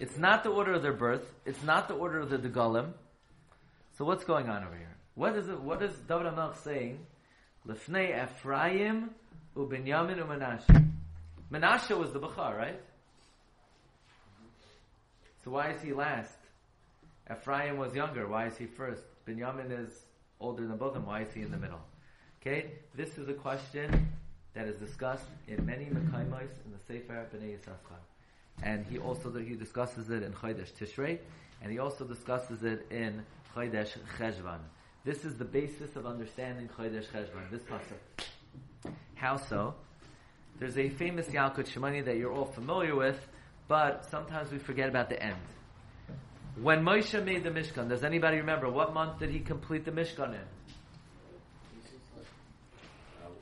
It's 0.00 0.16
not 0.16 0.42
the 0.44 0.48
order 0.48 0.72
of 0.72 0.82
their 0.82 0.94
birth. 0.94 1.30
It's 1.44 1.62
not 1.62 1.86
the 1.86 1.94
order 1.94 2.20
of 2.20 2.30
the 2.30 2.38
Degalim. 2.38 2.92
So 3.98 4.06
what's 4.06 4.24
going 4.24 4.48
on 4.48 4.64
over 4.64 4.74
here? 4.74 4.96
What 5.14 5.36
is 5.36 5.46
it? 5.50 5.60
What 5.60 5.82
is 5.82 5.92
David 6.08 6.26
Amelch 6.26 6.56
saying? 6.64 7.00
Lefnei 7.68 8.24
Ephraim 8.24 9.10
uBinyamin 9.54 10.24
uMenashe. 10.24 10.88
Menashe 11.52 11.98
was 11.98 12.12
the 12.12 12.18
Bachar, 12.18 12.56
right? 12.56 12.80
So 15.44 15.50
why 15.50 15.72
is 15.72 15.82
he 15.82 15.92
last? 15.92 16.38
Ephraim 17.30 17.76
was 17.76 17.94
younger. 17.94 18.26
Why 18.26 18.46
is 18.46 18.56
he 18.56 18.64
first? 18.64 19.02
Binyamin 19.28 19.84
is 19.84 20.06
older 20.40 20.66
than 20.66 20.78
both 20.78 20.88
of 20.88 20.94
them. 20.94 21.06
Why 21.06 21.22
is 21.22 21.34
he 21.34 21.42
in 21.42 21.50
the 21.50 21.58
middle? 21.58 21.80
Okay, 22.40 22.70
this 22.94 23.18
is 23.18 23.28
a 23.28 23.34
question 23.34 24.08
that 24.54 24.66
is 24.66 24.76
discussed 24.80 25.26
in 25.46 25.66
many 25.66 25.84
Mekaimos 25.84 26.48
in 26.64 26.72
the 26.72 26.78
Sefer 26.88 27.26
Bnei 27.34 27.58
Yisachar 27.58 28.00
and 28.62 28.86
he 28.86 28.98
also 28.98 29.32
he 29.32 29.54
discusses 29.54 30.10
it 30.10 30.22
in 30.22 30.32
Chodesh 30.32 30.72
Tishrei, 30.72 31.18
and 31.62 31.72
he 31.72 31.78
also 31.78 32.04
discusses 32.04 32.62
it 32.62 32.86
in 32.90 33.22
Chodesh 33.54 33.96
Cheshvan. 34.18 34.60
This 35.04 35.24
is 35.24 35.36
the 35.36 35.44
basis 35.44 35.96
of 35.96 36.06
understanding 36.06 36.68
Chodesh 36.76 37.06
Cheshvan. 37.06 37.50
This 37.50 37.62
pasuk. 37.62 38.94
How 39.14 39.36
so? 39.36 39.74
There's 40.58 40.76
a 40.76 40.90
famous 40.90 41.26
Yalkut 41.26 41.68
Shimoni 41.68 42.04
that 42.04 42.16
you're 42.16 42.32
all 42.32 42.44
familiar 42.44 42.94
with, 42.94 43.18
but 43.66 44.04
sometimes 44.10 44.52
we 44.52 44.58
forget 44.58 44.88
about 44.88 45.08
the 45.08 45.22
end. 45.22 45.36
When 46.60 46.82
Moshe 46.84 47.24
made 47.24 47.44
the 47.44 47.50
Mishkan, 47.50 47.88
does 47.88 48.04
anybody 48.04 48.38
remember 48.38 48.68
what 48.68 48.92
month 48.92 49.20
did 49.20 49.30
he 49.30 49.40
complete 49.40 49.86
the 49.86 49.92
Mishkan 49.92 50.34
in? 50.34 50.40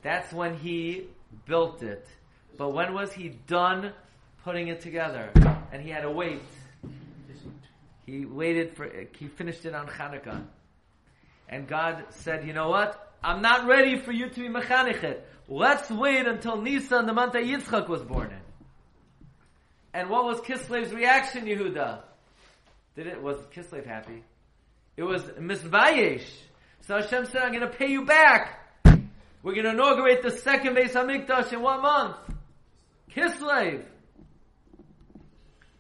That's 0.03 0.33
when 0.33 0.55
he 0.55 1.09
built 1.47 1.83
it. 1.83 2.07
But 2.57 2.73
when 2.73 2.95
was 2.95 3.13
he 3.13 3.31
done 3.31 3.93
putting 4.49 4.69
it 4.69 4.81
together, 4.81 5.31
and 5.71 5.83
he 5.83 5.91
had 5.91 6.01
to 6.01 6.11
wait. 6.11 6.41
He 8.07 8.25
waited 8.25 8.75
for. 8.75 8.91
He 9.19 9.29
finished 9.29 9.67
it 9.67 9.75
on 9.75 9.87
Hanukkah, 9.87 10.43
and 11.51 11.69
God 11.69 12.07
said, 12.09 12.47
"You 12.47 12.55
know 12.55 12.71
what? 12.71 13.13
I'm 13.23 13.43
not 13.43 13.67
ready 13.67 13.99
for 13.99 14.11
you 14.11 14.31
to 14.31 14.41
be 14.41 14.49
mechanichet. 14.49 15.21
Let's 15.49 15.91
wait 15.91 16.27
until 16.27 16.63
Nisan, 16.63 17.05
the 17.05 17.13
month 17.13 17.35
that 17.35 17.43
Yitzchak 17.43 17.89
was 17.89 18.01
born 18.01 18.31
in." 18.31 18.41
And 19.93 20.09
what 20.09 20.25
was 20.25 20.41
Kislev's 20.41 20.95
reaction, 20.95 21.45
Yehuda? 21.45 22.01
Did 22.97 23.07
it 23.07 23.23
was 23.23 23.37
Kislev 23.55 23.85
happy? 23.85 24.25
It 24.97 25.03
was 25.03 25.25
misvayesh. 25.25 26.27
So 26.87 26.95
Hashem 26.95 27.27
said, 27.27 27.43
"I'm 27.43 27.53
going 27.53 27.71
to 27.71 27.77
pay 27.77 27.91
you 27.91 28.07
back. 28.07 28.83
We're 29.43 29.53
going 29.53 29.67
to 29.67 29.73
inaugurate 29.73 30.23
the 30.23 30.31
second 30.31 30.75
Beis 30.75 30.93
Hamikdash 30.93 31.53
in 31.53 31.61
one 31.61 31.83
month." 31.83 32.17
Kislev. 33.15 33.85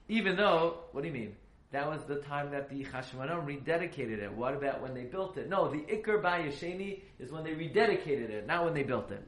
Even 0.09 0.37
though, 0.37 0.79
what 0.93 1.03
do 1.03 1.09
you 1.09 1.15
mean? 1.15 1.37
That 1.71 1.87
was 1.87 2.03
the 2.05 2.17
time 2.17 2.51
that 2.53 2.71
the 2.71 2.83
Chashmonaim 2.85 3.45
rededicated 3.45 4.23
it. 4.23 4.33
What 4.33 4.55
about 4.55 4.81
when 4.81 4.95
they 4.95 5.05
built 5.05 5.37
it? 5.37 5.51
No, 5.51 5.69
the 5.69 5.81
Iker 5.81 6.23
Bayasheni 6.23 7.01
is 7.19 7.31
when 7.31 7.45
they 7.45 7.51
rededicated 7.51 8.31
it, 8.31 8.47
not 8.47 8.65
when 8.65 8.73
they 8.73 8.85
built 8.85 9.11
it. 9.11 9.23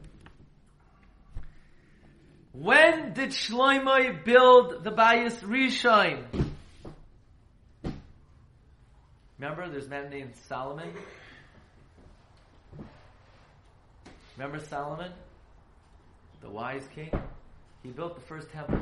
When 2.53 3.13
did 3.13 3.31
Shloimeh 3.31 4.25
build 4.25 4.83
the 4.83 4.91
Bayis 4.91 5.39
Rishon? 5.43 6.25
Remember, 9.39 9.69
there's 9.69 9.87
a 9.87 9.91
man 9.91 10.11
named 10.11 10.33
Solomon. 10.49 10.93
Remember 14.37 14.59
Solomon, 14.59 15.13
the 16.41 16.51
wise 16.51 16.87
king? 16.95 17.11
He 17.83 17.91
built 17.91 18.15
the 18.15 18.23
first 18.23 18.51
temple. 18.51 18.81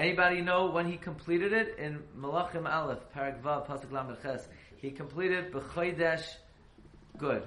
Anybody 0.00 0.40
know 0.40 0.70
when 0.70 0.90
he 0.90 0.96
completed 0.96 1.52
it? 1.52 1.78
In 1.78 2.02
Malachim 2.18 2.66
Aleph, 2.66 3.00
Parak 3.14 3.42
Vav, 3.42 3.66
Pasuk 3.66 3.92
Lamed 3.92 4.16
Ches. 4.22 4.48
He 4.78 4.90
completed 4.90 5.52
B'chodesh 5.52 6.24
Good. 7.18 7.42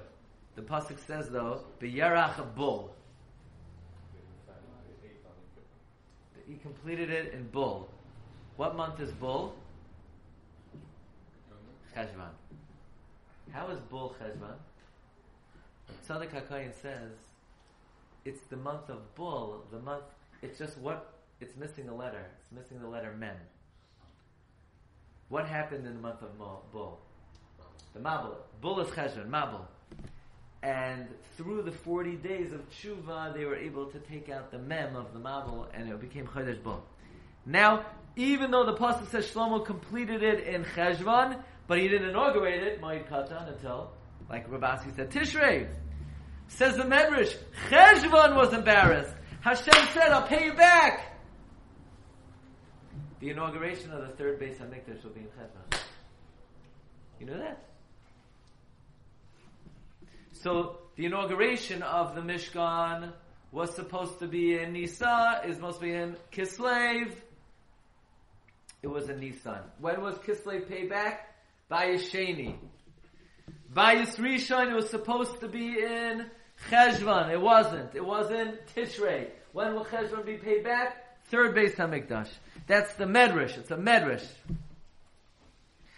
The 0.55 0.62
Pasuk 0.62 1.00
says 1.07 1.31
though, 1.31 1.63
B'yarach 1.81 2.53
Bull. 2.53 2.93
He 6.48 6.53
completed 6.57 7.10
it 7.10 7.33
in 7.33 7.48
Bull. 7.48 7.89
What 8.57 8.75
month 8.75 9.00
is 9.00 9.12
Bull? 9.13 9.55
Cheshvan. 11.95 12.36
How 13.51 13.67
is 13.69 13.79
Bull 13.79 14.15
Cheshvan? 14.22 14.57
Tzaddik 16.07 16.29
HaKayin 16.29 16.74
says, 16.79 17.13
it's 18.25 18.41
the 18.41 18.57
month 18.57 18.89
of 18.89 19.15
Bull, 19.15 19.63
the 19.72 19.79
month, 19.79 20.03
it's 20.43 20.60
just 20.60 20.77
what 20.77 21.12
it's 21.43 21.57
missing 21.57 21.89
a 21.89 21.95
letter. 21.95 22.25
It's 22.39 22.51
missing 22.51 22.81
the 22.81 22.88
letter 22.88 23.13
Mem. 23.19 23.35
What 25.27 25.45
happened 25.45 25.85
in 25.85 25.93
the 25.93 26.00
month 26.00 26.21
of 26.21 26.38
Bull? 26.38 27.00
The 27.93 28.00
Mabul. 28.00 28.35
Bull 28.62 28.79
is 28.79 28.88
Cheshvan, 28.89 29.29
Mabul. 29.29 29.65
And 30.62 31.07
through 31.35 31.63
the 31.63 31.71
40 31.71 32.15
days 32.15 32.53
of 32.53 32.62
Tshuva, 32.69 33.33
they 33.33 33.43
were 33.43 33.57
able 33.57 33.88
to 33.88 34.00
take 34.00 34.29
out 34.29 34.51
the 34.51 34.57
Mem 34.57 34.95
of 34.95 35.13
the 35.13 35.19
Mabul, 35.19 35.67
and 35.73 35.89
it 35.89 36.00
became 36.00 36.25
Chodesh 36.25 36.63
Bull. 36.63 36.81
Now, 37.45 37.85
even 38.15 38.51
though 38.51 38.65
the 38.65 38.75
Pasuk 38.75 39.12
says 39.12 39.29
Shlomo 39.29 39.65
completed 39.65 40.23
it 40.23 40.47
in 40.47 40.63
Cheshvan, 40.63 41.43
but 41.67 41.79
he 41.79 41.89
didn't 41.89 42.09
inaugurate 42.09 42.63
it, 42.63 42.81
Moed 42.81 43.09
Katan, 43.09 43.53
until, 43.53 43.91
like 44.29 44.50
Rabasi 44.50 44.95
said, 44.95 45.12
Tishrei. 45.12 45.67
Says 46.47 46.77
the 46.77 46.83
Medrash, 46.83 47.35
Cheshvan 47.69 48.35
was 48.35 48.53
embarrassed. 48.53 49.13
Hashem 49.41 49.88
said, 49.93 50.12
I'll 50.12 50.25
pay 50.25 50.45
you 50.45 50.53
back. 50.53 51.12
The 53.23 53.29
inauguration 53.29 53.93
of 53.93 54.01
the 54.01 54.09
third 54.17 54.37
Beis 54.37 54.57
Hamikdash 54.57 55.01
will 55.01 55.11
be 55.11 55.21
in 55.21 55.27
Cheshvan. 55.27 55.79
You 57.21 57.25
know 57.25 57.37
that? 57.37 57.63
So 60.33 60.79
the 60.97 61.05
inauguration 61.05 61.83
of 61.83 62.15
the 62.15 62.21
Mishkan 62.21 63.13
was 63.53 63.73
supposed 63.73 64.19
to 64.19 64.27
be 64.27 64.59
in 64.59 64.73
Nisan, 64.73 65.35
is 65.45 65.55
supposed 65.55 65.79
to 65.79 65.85
be 65.85 65.93
in 65.93 66.17
Kislev. 66.33 67.15
It 68.81 68.87
was 68.87 69.07
in 69.07 69.21
Nisan. 69.21 69.61
When 69.79 70.01
was 70.01 70.15
Kislev 70.15 70.67
paid 70.67 70.89
back? 70.89 71.33
Bayis 71.71 72.01
Sheni. 72.11 72.57
Bayis 73.73 74.17
Rishon, 74.17 74.69
it 74.69 74.75
was 74.75 74.89
supposed 74.89 75.39
to 75.39 75.47
be 75.47 75.81
in 75.81 76.29
Cheshvan. 76.69 77.31
It 77.31 77.39
wasn't. 77.39 77.95
It 77.95 78.05
was 78.05 78.31
in 78.31 78.57
Tishrei. 78.75 79.29
When 79.53 79.75
will 79.75 79.85
Cheshvan 79.85 80.25
be 80.25 80.35
paid 80.35 80.65
back? 80.65 80.97
Third 81.27 81.55
base 81.55 81.75
Hamikdash. 81.75 82.27
That's 82.67 82.93
the 82.96 83.05
Medrash. 83.05 83.58
It's 83.58 83.72
a 83.72 83.75
Medrash. 83.75 84.25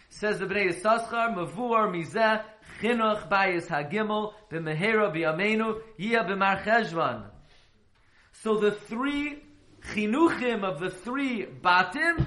Says 0.09 0.39
the 0.39 0.45
Bnei 0.45 0.71
Yisachar, 0.71 1.35
Mavur 1.35 1.91
Mizeh, 1.93 2.43
Chinuch 2.81 3.29
Bayis 3.29 3.67
Hagimel, 3.67 4.33
B'mehera 4.51 5.13
B'yameinu, 5.13 5.81
Yia 5.97 6.23
B'mar 6.23 6.63
Cheshvan. 6.63 7.25
So 8.41 8.57
the 8.57 8.71
three 8.71 9.43
chinuchim 9.93 10.63
of 10.63 10.79
the 10.79 10.89
three 10.89 11.45
batim, 11.45 12.25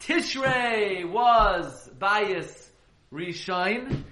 Tishrei 0.00 1.10
was 1.10 1.90
Bayis 1.98 2.68
Rishon, 3.12 4.04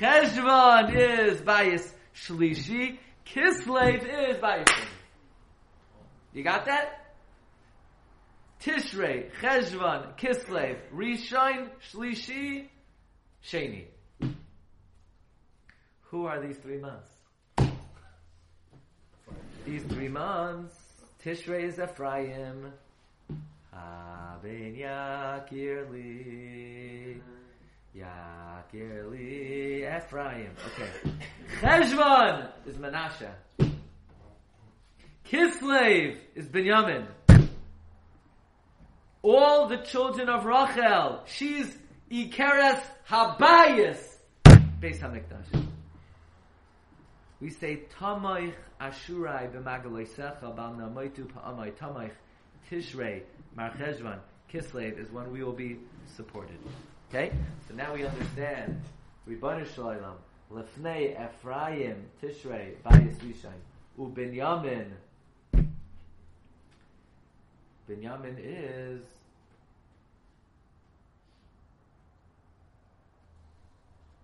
Cheshvan 0.00 0.94
is 0.94 1.40
Bayis 1.42 1.92
Shlishi, 2.14 2.98
Kislev 3.26 4.02
is 4.02 4.36
Bayis 4.38 4.68
You 6.32 6.42
got 6.42 6.66
that? 6.66 7.01
Tishrei, 8.62 9.30
Cheshvan, 9.40 10.16
Kislev, 10.16 10.76
Rishon, 10.94 11.68
Shlishi, 11.90 12.68
Sheni. 13.44 13.86
Who 16.02 16.26
are 16.26 16.40
these 16.40 16.58
three 16.58 16.78
months? 16.78 17.08
These 19.66 19.82
three 19.84 20.08
months, 20.08 20.76
Tishrei 21.24 21.64
is 21.64 21.80
Ephraim, 21.80 22.72
Haben 23.72 24.76
Yakirli, 24.76 26.00
Yakirli, 27.96 29.96
Ephraim. 29.96 30.54
Okay. 30.66 30.90
Cheshvan 31.60 32.48
is 32.66 32.76
Menashe. 32.76 33.30
Kislev 35.24 36.16
is 36.36 36.46
Binyamin. 36.46 37.06
All 39.22 39.68
the 39.68 39.76
children 39.76 40.28
of 40.28 40.44
Rachel, 40.44 41.22
she's 41.26 41.72
Ikeres 42.10 42.82
Habayis, 43.08 44.00
Beis 44.44 44.98
Hamikdash. 44.98 45.66
We 47.40 47.50
say 47.50 47.82
Tamoich 48.00 48.52
Ashurai 48.80 49.48
b'Magaloisecha 49.52 50.56
Bal 50.56 50.74
Namoitu 50.74 51.26
Pa'amai 51.26 52.10
Tishrei 52.68 53.22
Marcheshvan 53.56 54.18
Kislev 54.52 54.98
is 54.98 55.10
when 55.12 55.30
we 55.30 55.44
will 55.44 55.52
be 55.52 55.78
supported. 56.16 56.58
Okay, 57.08 57.30
so 57.68 57.74
now 57.74 57.94
we 57.94 58.04
understand. 58.04 58.80
Ribbanu 59.28 59.72
Shalom 59.72 60.16
Lefnei 60.50 61.16
Ephraim 61.24 62.06
Tishrei 62.20 62.74
Bayis 62.84 63.16
Rishon 63.18 63.54
U'Binyamin 64.00 64.90
Binyamin 67.88 68.36
is 68.38 69.02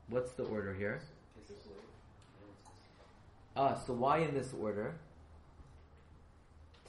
what's 0.09 0.33
the 0.33 0.45
order 0.45 0.75
here? 0.75 1.01
Ah, 3.57 3.75
so 3.75 3.93
why 3.93 4.19
in 4.19 4.35
this 4.35 4.55
order? 4.61 4.95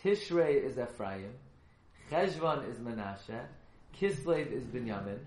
Tishrei 0.04 0.64
is 0.64 0.78
Ephraim, 0.78 1.34
Cheshvan 2.10 2.70
is 2.70 2.78
Menashe, 2.78 3.42
Kislev 4.00 4.52
is 4.52 4.64
Binyamin. 4.64 5.18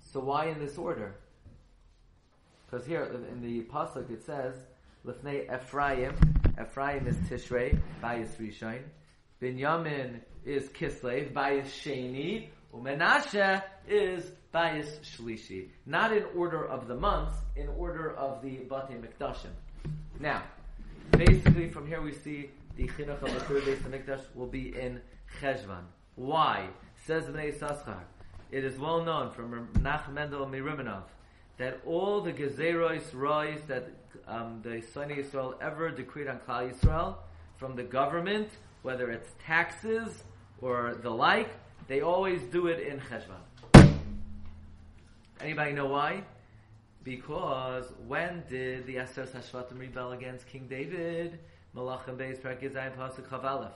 So 0.00 0.20
why 0.20 0.46
in 0.46 0.58
this 0.58 0.78
order? 0.78 1.14
Because 2.64 2.86
here 2.86 3.04
in 3.30 3.42
the 3.42 3.62
pasuk 3.64 4.10
it 4.10 4.24
says, 4.24 4.54
"Lifnei 5.06 5.54
Ephraim." 5.54 6.14
Ephraim 6.60 7.06
is 7.06 7.16
Tishrei, 7.28 7.78
Bayis 8.02 8.36
Rishon. 8.40 8.82
Binyamin 9.40 10.20
is 10.48 10.68
Kislev, 10.70 11.32
Bayis 11.32 11.66
Sheni. 11.66 12.48
Umenashe 12.74 13.62
is 13.86 14.30
Bayis 14.54 14.98
Shlishi. 15.00 15.68
Not 15.84 16.16
in 16.16 16.24
order 16.34 16.64
of 16.64 16.88
the 16.88 16.94
months, 16.94 17.36
in 17.54 17.68
order 17.68 18.14
of 18.16 18.40
the 18.42 18.56
Bate 18.56 19.00
Mikdashim. 19.02 19.50
Now, 20.18 20.42
basically 21.12 21.68
from 21.68 21.86
here 21.86 22.00
we 22.00 22.12
see 22.12 22.50
the 22.76 22.86
Chinuch 22.88 23.22
of 23.22 23.34
the 23.34 23.40
third 23.40 23.66
base 23.66 23.80
of 23.80 23.92
Mikdash 23.92 24.22
will 24.34 24.46
be 24.46 24.74
in 24.78 25.00
Cheshvan. 25.40 25.84
Why? 26.14 26.68
Says 27.06 27.24
Bnei 27.24 27.56
Saschar. 27.58 28.00
It 28.50 28.64
is 28.64 28.78
well 28.78 29.04
known 29.04 29.30
from 29.30 29.68
Nach 29.82 30.10
Mendel 30.10 30.46
Miriminov 30.46 31.02
that 31.58 31.80
all 31.84 32.22
the 32.22 32.32
Gezeros 32.32 33.12
Rois 33.12 33.58
that 33.66 33.90
um, 34.26 34.60
the 34.62 34.80
Sonei 34.94 35.18
Yisrael 35.18 35.60
ever 35.60 35.90
decreed 35.90 36.28
on 36.28 36.38
Klal 36.38 36.72
Yisrael 36.72 37.16
from 37.56 37.76
the 37.76 37.82
government, 37.82 38.48
whether 38.82 39.10
it's 39.10 39.28
taxes 39.44 40.22
or 40.60 40.96
the 41.02 41.10
like, 41.10 41.50
they 41.86 42.00
always 42.00 42.42
do 42.42 42.66
it 42.66 42.80
in 42.80 43.00
Cheshvan. 43.00 43.42
Anybody 45.40 45.72
know 45.72 45.86
why? 45.86 46.22
Because 47.04 47.84
when 48.06 48.42
did 48.50 48.86
the 48.86 48.98
Aser 48.98 49.24
Hashvatim 49.24 49.78
rebel 49.78 50.12
against 50.12 50.46
King 50.46 50.66
David? 50.68 51.38
Malachim 51.74 52.16
Beis 52.16 52.38
Parakizayim 52.38 52.96
Pasuk 52.96 53.28
Chavalef. 53.28 53.70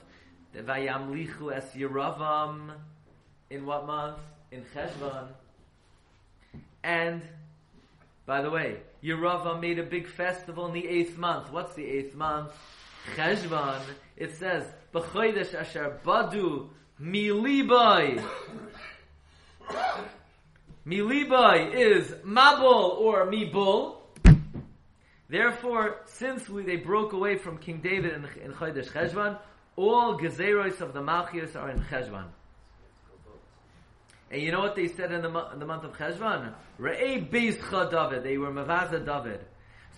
Vayamlichu 0.55 1.55
es 1.55 1.65
Yeravam. 1.75 2.73
In 3.51 3.65
what 3.65 3.87
month? 3.87 4.19
In 4.51 4.65
Cheshvan. 4.75 5.29
And, 6.83 7.23
by 8.27 8.43
the 8.43 8.51
way, 8.51 8.79
Yeravam 9.03 9.61
made 9.61 9.79
a 9.79 9.85
big 9.85 10.09
festival 10.09 10.67
in 10.67 10.73
the 10.73 10.87
eighth 10.87 11.17
month. 11.17 11.51
What's 11.53 11.75
the 11.75 11.87
eighth 11.87 12.15
month? 12.15 12.53
Cheshvan. 13.17 13.83
It 14.17 14.35
says, 14.37 14.65
B'chodesh 14.93 15.55
asher 15.55 15.99
badu 16.05 16.69
milibai. 17.01 18.23
Milibai 20.87 21.75
is 21.75 22.11
Mabul 22.25 22.99
or 22.99 23.31
Mibul. 23.31 23.97
Therefore, 25.29 26.03
since 26.07 26.49
we, 26.49 26.63
they 26.63 26.77
broke 26.77 27.13
away 27.13 27.39
from 27.39 27.59
King 27.59 27.81
David 27.83 28.13
in, 28.13 28.29
in 28.45 28.53
Chodesh 28.53 28.91
Cheshvan, 28.91 29.39
all 29.77 30.19
Gezeros 30.19 30.81
of 30.81 30.93
the 30.93 31.01
Malchias 31.01 31.57
are 31.57 31.71
in 31.71 31.81
Cheshvan. 31.85 32.27
And 34.31 34.41
you 34.43 34.51
know 34.51 34.61
what 34.61 34.77
they 34.77 34.89
said 34.89 35.13
in 35.13 35.23
the, 35.23 35.51
in 35.53 35.59
the 35.59 35.67
month 35.67 35.85
of 35.85 35.93
Cheshvan? 35.93 36.55
Re'ei 36.81 37.29
Beis 37.31 37.59
David. 37.91 38.25
They 38.25 38.39
were 38.39 38.51
Mavaza 38.51 39.05
David. 39.05 39.41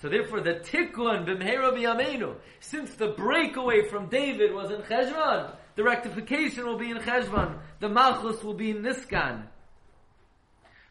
So 0.04 0.10
therefore, 0.10 0.42
the 0.42 0.56
Tikkun 0.56 1.24
b'mehera 1.24 1.72
b'yameinu, 1.72 2.36
since 2.60 2.94
the 2.96 3.08
breakaway 3.08 3.88
from 3.88 4.10
David 4.10 4.52
was 4.52 4.70
in 4.70 4.82
Cheshvan, 4.82 5.56
the 5.76 5.82
rectification 5.82 6.66
will 6.66 6.76
be 6.76 6.90
in 6.90 6.98
Cheshvan. 6.98 7.56
The 7.80 7.88
Malchus 7.88 8.44
will 8.44 8.52
be 8.52 8.72
in 8.72 8.82
Niskan. 8.82 9.44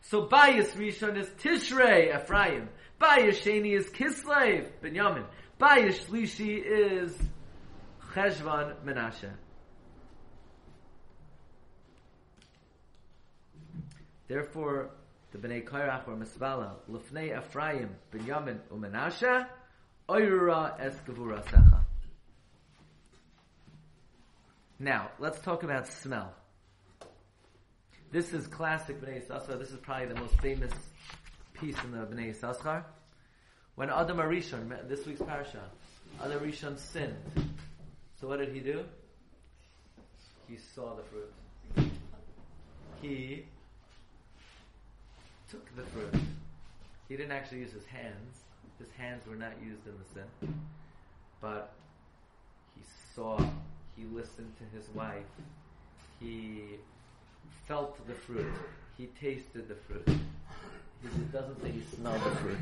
So 0.02 0.26
Bayis 0.26 0.71
Rishon 0.71 1.15
is 1.19 1.28
Tishrei, 1.43 2.19
Ephraim. 2.19 2.69
Bayis 2.99 3.38
Sheni 3.43 3.78
is 3.78 3.86
Kislev, 3.91 4.65
Binyamin. 4.82 5.26
Bayis 5.60 6.04
Shlishi 6.06 6.63
is 6.65 7.15
Cheshvan, 8.15 8.73
Menashe. 8.84 9.30
Therefore, 14.28 14.89
the 15.34 15.39
Bnei 15.39 15.63
Kairach 15.63 16.08
or 16.08 16.15
Misbala, 16.15 16.76
Lufnei 16.89 17.38
Ephraim, 17.38 17.89
Binyamin, 18.13 18.60
Umenashe, 18.72 19.48
Oyrura 20.08 20.80
es 20.80 20.93
Gevura 21.08 21.43
Secha. 21.43 21.82
Now, 24.80 25.10
let's 25.17 25.39
talk 25.39 25.63
about 25.63 25.88
smell. 25.88 26.34
This 28.12 28.32
is 28.32 28.46
classic 28.46 29.02
Bnei 29.02 29.28
Yisachar. 29.28 29.58
This 29.58 29.72
is 29.72 29.80
probably 29.80 30.13
the 30.13 30.19
most 30.19 30.39
famous 30.39 30.72
piece 31.54 31.78
in 31.84 31.91
the 31.91 32.06
Bnei 32.06 32.36
Yisachar. 32.36 32.84
When 33.74 33.89
Adam 33.89 34.17
Arishon, 34.17 34.88
this 34.88 35.04
week's 35.08 35.22
parasha, 35.22 35.63
Adam 36.24 36.41
Arishon 36.41 36.78
sinned. 36.78 37.15
So 38.22 38.28
what 38.28 38.38
did 38.38 38.54
he 38.54 38.60
do? 38.60 38.86
He 40.48 40.58
saw 40.76 40.96
the 40.96 41.02
fruit. 41.04 41.91
He 43.02 43.46
took 45.54 45.76
the 45.76 45.84
fruit. 45.92 46.24
He 47.08 47.16
didn't 47.16 47.32
actually 47.32 47.60
use 47.60 47.72
his 47.72 47.86
hands. 47.86 48.39
His 48.80 48.88
hands 48.98 49.28
were 49.28 49.36
not 49.36 49.52
used 49.63 49.86
in 49.86 49.94
the 50.00 50.13
sin. 50.13 50.56
But 51.39 51.74
he 52.76 52.82
saw, 53.13 53.38
he 53.96 54.06
listened 54.12 54.52
to 54.58 54.76
his 54.76 54.89
wife, 54.96 55.24
he 56.20 56.63
felt 57.68 58.06
the 58.08 58.16
fruit, 58.16 58.52
he 58.98 59.08
tasted 59.22 59.68
the 59.68 59.76
fruit. 59.76 60.08
He 60.08 61.24
doesn't 61.32 61.62
say 61.62 61.70
he 61.70 61.82
smelled 61.96 62.24
the 62.24 62.36
fruit. 62.38 62.58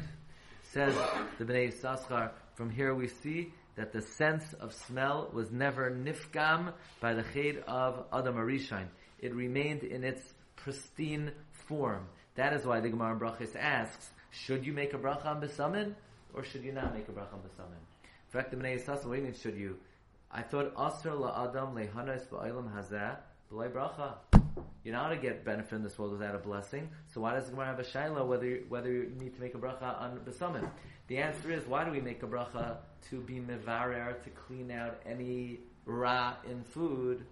Says 0.73 0.95
the 1.38 1.45
Bnei 1.45 1.73
Saschar, 1.73 2.32
From 2.56 2.69
here 2.69 2.93
we 2.93 3.08
see 3.08 3.54
that 3.75 3.93
the 3.93 4.01
sense 4.01 4.54
of 4.60 4.73
smell 4.73 5.30
was 5.32 5.49
never 5.49 5.91
nifgam 5.91 6.73
by 6.99 7.13
the 7.13 7.23
ched 7.23 7.63
of 7.63 8.04
Adam 8.12 8.36
Arishain. 8.36 8.88
It 9.19 9.34
remained 9.34 9.84
in 9.84 10.04
its 10.04 10.21
pristine 10.58 11.32
form. 11.67 12.08
That 12.36 12.54
is 12.54 12.65
why 12.65 12.80
the 12.80 12.89
Gemara 12.89 13.20
Brachis 13.20 13.56
asks, 13.56 14.10
should 14.30 14.65
you 14.65 14.72
make 14.74 14.94
a 14.94 14.98
bracha 14.98 15.26
on 15.26 15.41
besamin, 15.41 15.94
or 16.34 16.44
should 16.44 16.63
you 16.63 16.72
not 16.72 16.94
make 16.94 17.10
a 17.10 17.12
bracha 17.12 17.34
on 17.34 17.39
besamin? 17.39 17.82
In 18.04 18.39
fact, 18.39 18.52
the 18.52 18.58
what 18.58 19.04
do 19.04 19.15
you 19.15 19.24
mean 19.24 19.34
should 19.34 19.58
you? 19.58 19.78
I 20.32 20.41
thought, 20.41 20.74
Asr 20.76 21.20
la 21.20 21.50
Adam 21.50 21.76
lehanos 21.76 22.26
ba'olam 22.28 22.74
hazeh 22.74 23.17
b'lay 23.52 23.70
bracha. 23.70 24.15
You're 24.84 24.96
not 24.96 25.10
to 25.10 25.17
get 25.17 25.44
benefit 25.44 25.76
in 25.76 25.84
this 25.84 26.00
world 26.00 26.13
without 26.13 26.34
a 26.34 26.39
blessing. 26.39 26.89
So 27.13 27.22
why 27.22 27.36
does 27.36 27.46
the 27.46 27.52
Gemara 27.52 27.67
have 27.67 27.80
a 27.80 27.84
shaila 27.84 28.26
whether 28.26 28.60
whether 28.70 28.91
you 28.91 29.12
need 29.20 29.36
to 29.36 29.41
make 29.41 29.54
a 29.54 29.58
bracha 29.58 30.02
on 30.02 30.20
besamin? 30.20 30.67
The 31.08 31.17
answer 31.17 31.52
is 31.52 31.67
why 31.67 31.84
do 31.84 31.91
we 31.91 32.00
make 32.00 32.24
a 32.24 32.28
bracha 32.28 32.78
to 33.10 33.20
be 33.20 33.41
mevarer 33.41 34.24
to 34.24 34.30
clean 34.30 34.72
out 34.72 35.02
any 35.06 35.60
ra 35.86 36.36
in 36.50 36.63
food, 36.63 37.26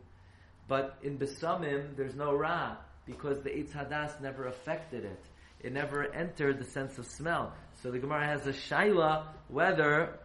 but 0.67 0.97
in 1.01 1.17
besamim 1.17 1.95
there's 1.95 2.15
no 2.15 2.35
ra 2.35 2.75
because 3.09 3.41
the 3.41 3.49
eitz 3.49 3.71
hadas 3.71 4.21
never 4.21 4.47
affected 4.47 5.03
it. 5.03 5.23
It 5.61 5.73
never 5.73 6.13
entered 6.13 6.59
the 6.59 6.65
sense 6.65 6.97
of 6.97 7.05
smell. 7.05 7.53
So 7.81 7.91
the 7.91 7.99
Gemara 7.99 8.25
has 8.25 8.45
a 8.45 8.53
shaila 8.53 9.25
whether 9.47 10.19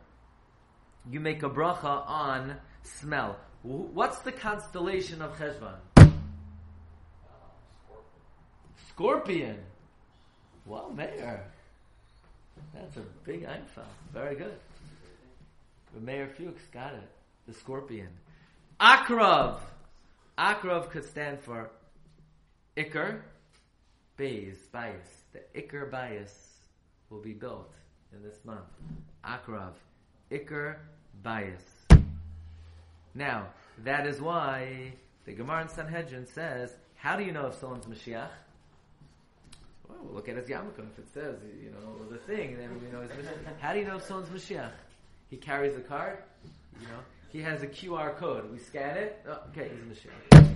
you 1.10 1.18
make 1.18 1.42
a 1.42 1.48
bracha 1.50 2.06
on 2.06 2.56
smell. 2.82 3.36
What's 3.62 4.18
the 4.18 4.32
constellation 4.32 5.22
of 5.22 5.36
Cheshvan? 5.38 6.10
Scorpion. 8.90 9.56
Well, 10.66 10.92
Meir. 10.94 11.42
That's 12.74 12.96
a 12.98 13.02
big 13.24 13.44
Einfall. 13.44 13.88
Very 14.12 14.36
good. 14.36 14.54
But 15.92 16.02
Meir 16.02 16.28
Fuchs 16.28 16.62
got 16.72 16.92
it. 16.94 17.08
The 17.46 17.54
scorpion. 17.54 18.08
Akrav. 18.80 19.58
Akrav 20.38 20.90
could 20.90 21.04
stand 21.04 21.40
for 21.40 21.70
Iker, 22.76 23.20
Bays, 24.16 24.66
bias. 24.72 25.22
The 25.32 25.40
Iker 25.60 25.88
bias 25.88 26.58
will 27.08 27.20
be 27.20 27.32
built 27.32 27.72
in 28.12 28.20
this 28.20 28.44
month. 28.44 28.66
Akrav. 29.24 29.74
Iker 30.32 30.76
bias. 31.22 31.62
Now, 33.14 33.46
that 33.84 34.08
is 34.08 34.20
why 34.20 34.92
the 35.24 35.32
Gemara 35.32 35.62
in 35.62 35.68
Sanhedrin 35.68 36.26
says, 36.26 36.74
how 36.96 37.16
do 37.16 37.22
you 37.22 37.30
know 37.30 37.46
if 37.46 37.54
someone's 37.54 37.86
Mashiach? 37.86 38.28
Well, 39.88 39.98
we'll 40.02 40.14
look 40.14 40.28
at 40.28 40.36
his 40.36 40.48
yarmulke. 40.48 40.80
If 40.80 40.98
it 40.98 41.08
says, 41.14 41.36
you 41.62 41.70
know, 41.70 42.04
the 42.10 42.18
thing, 42.18 42.56
then 42.58 42.70
we 42.82 42.90
know 42.90 43.02
he's 43.02 43.10
Mashiach. 43.12 43.60
How 43.60 43.72
do 43.72 43.78
you 43.78 43.84
know 43.84 43.96
if 43.96 44.02
someone's 44.02 44.30
Mashiach? 44.30 44.72
He 45.30 45.36
carries 45.36 45.76
a 45.76 45.80
card, 45.80 46.18
you 46.80 46.88
know, 46.88 46.98
he 47.30 47.40
has 47.40 47.62
a 47.62 47.68
QR 47.68 48.16
code. 48.16 48.50
We 48.50 48.58
scan 48.58 48.96
it, 48.96 49.24
oh, 49.28 49.42
okay, 49.50 49.70
he's 49.70 49.80
a 49.80 50.08
Mashiach. 50.08 50.54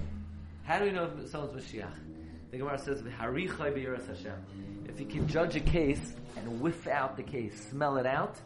How 0.69 0.79
do 0.79 0.85
we 0.85 0.91
know 0.91 1.05
if 1.05 1.31
someone's 1.31 1.65
Mashiach? 1.65 1.95
The 2.51 2.59
Gemara 2.59 2.77
says, 2.79 3.01
"V'harichai 3.01 3.73
b'yiras 3.73 4.07
Hashem." 4.07 4.85
If 4.87 5.01
you 5.01 5.07
can 5.07 5.27
judge 5.27 5.57
a 5.57 5.61
case 5.61 6.13
and 6.37 6.61
whiff 6.61 6.87
out 6.87 7.17
the 7.17 7.23
case, 7.23 7.59
smell 7.71 7.97
it 7.97 8.05
out, 8.05 8.37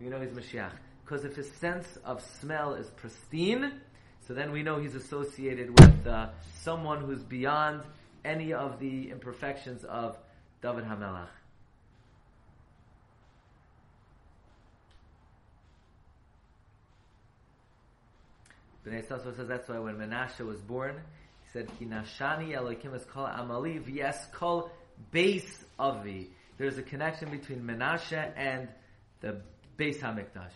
you 0.00 0.10
know 0.10 0.18
he's 0.18 0.32
Mashiach. 0.32 0.72
Because 1.04 1.24
if 1.24 1.36
his 1.36 1.48
sense 1.60 1.96
of 2.04 2.20
smell 2.40 2.74
is 2.74 2.90
pristine, 2.90 3.80
so 4.26 4.34
then 4.34 4.50
we 4.50 4.64
know 4.64 4.80
he's 4.80 4.96
associated 4.96 5.78
with 5.78 6.08
uh, 6.08 6.30
someone 6.62 7.02
who's 7.02 7.22
beyond 7.22 7.82
any 8.24 8.52
of 8.52 8.80
the 8.80 9.08
imperfections 9.12 9.84
of 9.84 10.18
David 10.60 10.86
Hamelach. 10.86 11.28
Bnei 18.86 19.04
Sasra 19.06 19.34
says 19.34 19.48
that's 19.48 19.68
why 19.68 19.78
when 19.80 19.96
Menashe 19.96 20.46
was 20.46 20.60
born, 20.60 20.94
he 20.94 21.50
said, 21.52 21.68
"Hinashani 21.80 22.50
Elokim 22.50 22.94
is 22.94 23.04
kol 23.04 23.26
Amali 23.26 23.82
v'yes 23.82 24.30
kol 24.32 24.70
base 25.10 25.64
avi." 25.78 26.30
There's 26.56 26.78
a 26.78 26.82
connection 26.82 27.30
between 27.30 27.62
Menashe 27.62 28.32
and 28.36 28.68
the 29.20 29.42
base 29.76 30.00
Hamikdash. 30.00 30.54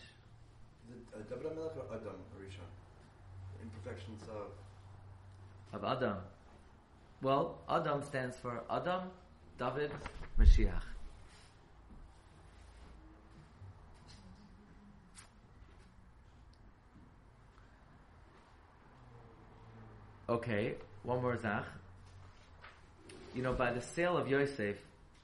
Is 0.89 0.97
it 0.97 1.07
uh, 1.15 1.19
David 1.29 1.59
HaMelech 1.59 1.77
or 1.77 1.95
Adam 1.95 2.15
Harishon? 2.35 2.71
Imperfections 3.63 4.23
of... 4.29 5.83
of 5.83 5.85
Adam. 5.85 6.19
Well, 7.23 7.59
Adam 7.69 8.03
stands 8.05 8.37
for 8.37 8.63
Adam, 8.71 9.11
David, 9.59 9.91
Mashiach. 10.39 10.90
Okay, 20.31 20.77
one 21.03 21.21
more 21.21 21.37
zach. 21.37 21.65
You 23.35 23.43
know, 23.43 23.53
by 23.53 23.73
the 23.73 23.81
sale 23.81 24.17
of 24.17 24.29
Yosef, 24.29 24.77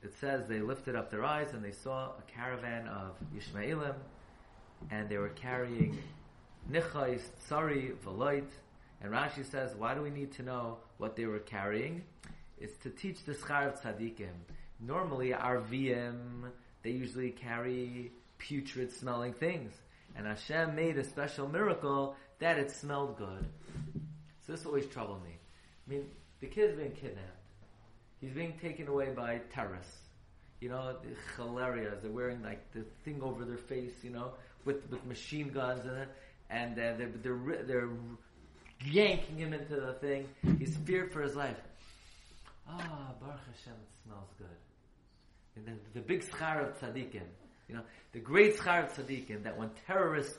it 0.03 0.12
says 0.21 0.49
they 0.49 0.59
lifted 0.59 0.97
up 0.97 1.12
their 1.12 1.25
eyes 1.25 1.53
and 1.53 1.64
they 1.64 1.71
saw 1.71 2.07
a 2.07 2.23
caravan 2.27 2.88
of 2.88 3.14
Yishmaelim, 3.33 3.95
and 4.90 5.09
they 5.09 5.19
were 5.19 5.29
carrying 5.29 5.97
nichais, 6.69 7.21
tsari, 7.49 7.95
veloit. 8.05 8.49
And 9.01 9.12
Rashi 9.12 9.49
says, 9.49 9.77
why 9.79 9.95
do 9.95 10.03
we 10.03 10.11
need 10.11 10.33
to 10.33 10.42
know 10.42 10.79
what 10.99 11.14
they 11.14 11.27
were 11.27 11.38
carrying? 11.38 12.03
It's 12.59 12.77
to 12.79 12.90
teach 12.90 13.25
the 13.25 13.35
schar 13.35 13.69
of 13.69 13.81
tzaddikim. 13.81 14.35
Normally, 14.81 15.31
arvim, 15.31 16.51
they 16.83 16.90
usually 16.90 17.31
carry 17.31 18.11
putrid 18.38 18.90
smelling 18.90 19.35
things. 19.35 19.73
And 20.16 20.27
Hashem 20.27 20.75
made 20.75 20.99
a 20.99 21.05
special 21.05 21.47
miracle 21.47 22.16
that 22.40 22.59
it 22.59 22.73
smelled 22.73 23.19
good. 23.19 23.47
So 24.46 24.52
this 24.52 24.64
always 24.64 24.87
troubled 24.87 25.24
me. 25.24 25.38
I 25.87 25.90
mean, 25.90 26.06
the 26.40 26.46
kid's 26.46 26.76
being 26.76 26.92
kidnapped. 26.92 27.20
He's 28.20 28.32
being 28.32 28.54
taken 28.62 28.87
away 28.88 29.11
by 29.11 29.40
terrorists. 29.52 29.96
You 30.61 30.70
know, 30.70 30.96
the 31.02 31.42
hilarious. 31.42 31.98
They're 32.02 32.11
wearing 32.11 32.42
like 32.42 32.72
the 32.72 32.85
thing 33.04 33.20
over 33.22 33.44
their 33.44 33.59
face, 33.59 33.92
you 34.02 34.11
know, 34.11 34.32
with, 34.64 34.88
with 34.90 35.04
machine 35.04 35.48
guns 35.48 35.85
and 35.85 35.98
it. 35.98 36.09
And 36.48 36.72
uh, 36.72 36.96
they're, 36.96 37.11
they're, 37.22 37.64
they're 37.64 37.88
yanking 38.85 39.38
him 39.38 39.52
into 39.52 39.76
the 39.76 39.94
thing. 39.94 40.28
He's 40.59 40.76
feared 40.76 41.12
for 41.12 41.22
his 41.22 41.35
life. 41.35 41.56
Ah, 42.68 43.12
Baruch 43.20 43.38
Hashem, 43.38 43.74
it 43.74 44.04
smells 44.04 44.30
good. 44.38 44.46
And 45.56 45.66
then 45.66 45.80
the 45.94 46.00
big 46.00 46.22
schar 46.22 46.68
of 46.68 46.78
tzaddikim, 46.78 47.22
you 47.68 47.74
know, 47.74 47.82
the 48.12 48.18
great 48.20 48.56
schar 48.56 48.85
of 48.85 48.92
tzaddikim, 48.92 49.42
that 49.44 49.56
when 49.56 49.70
terrorist 49.87 50.38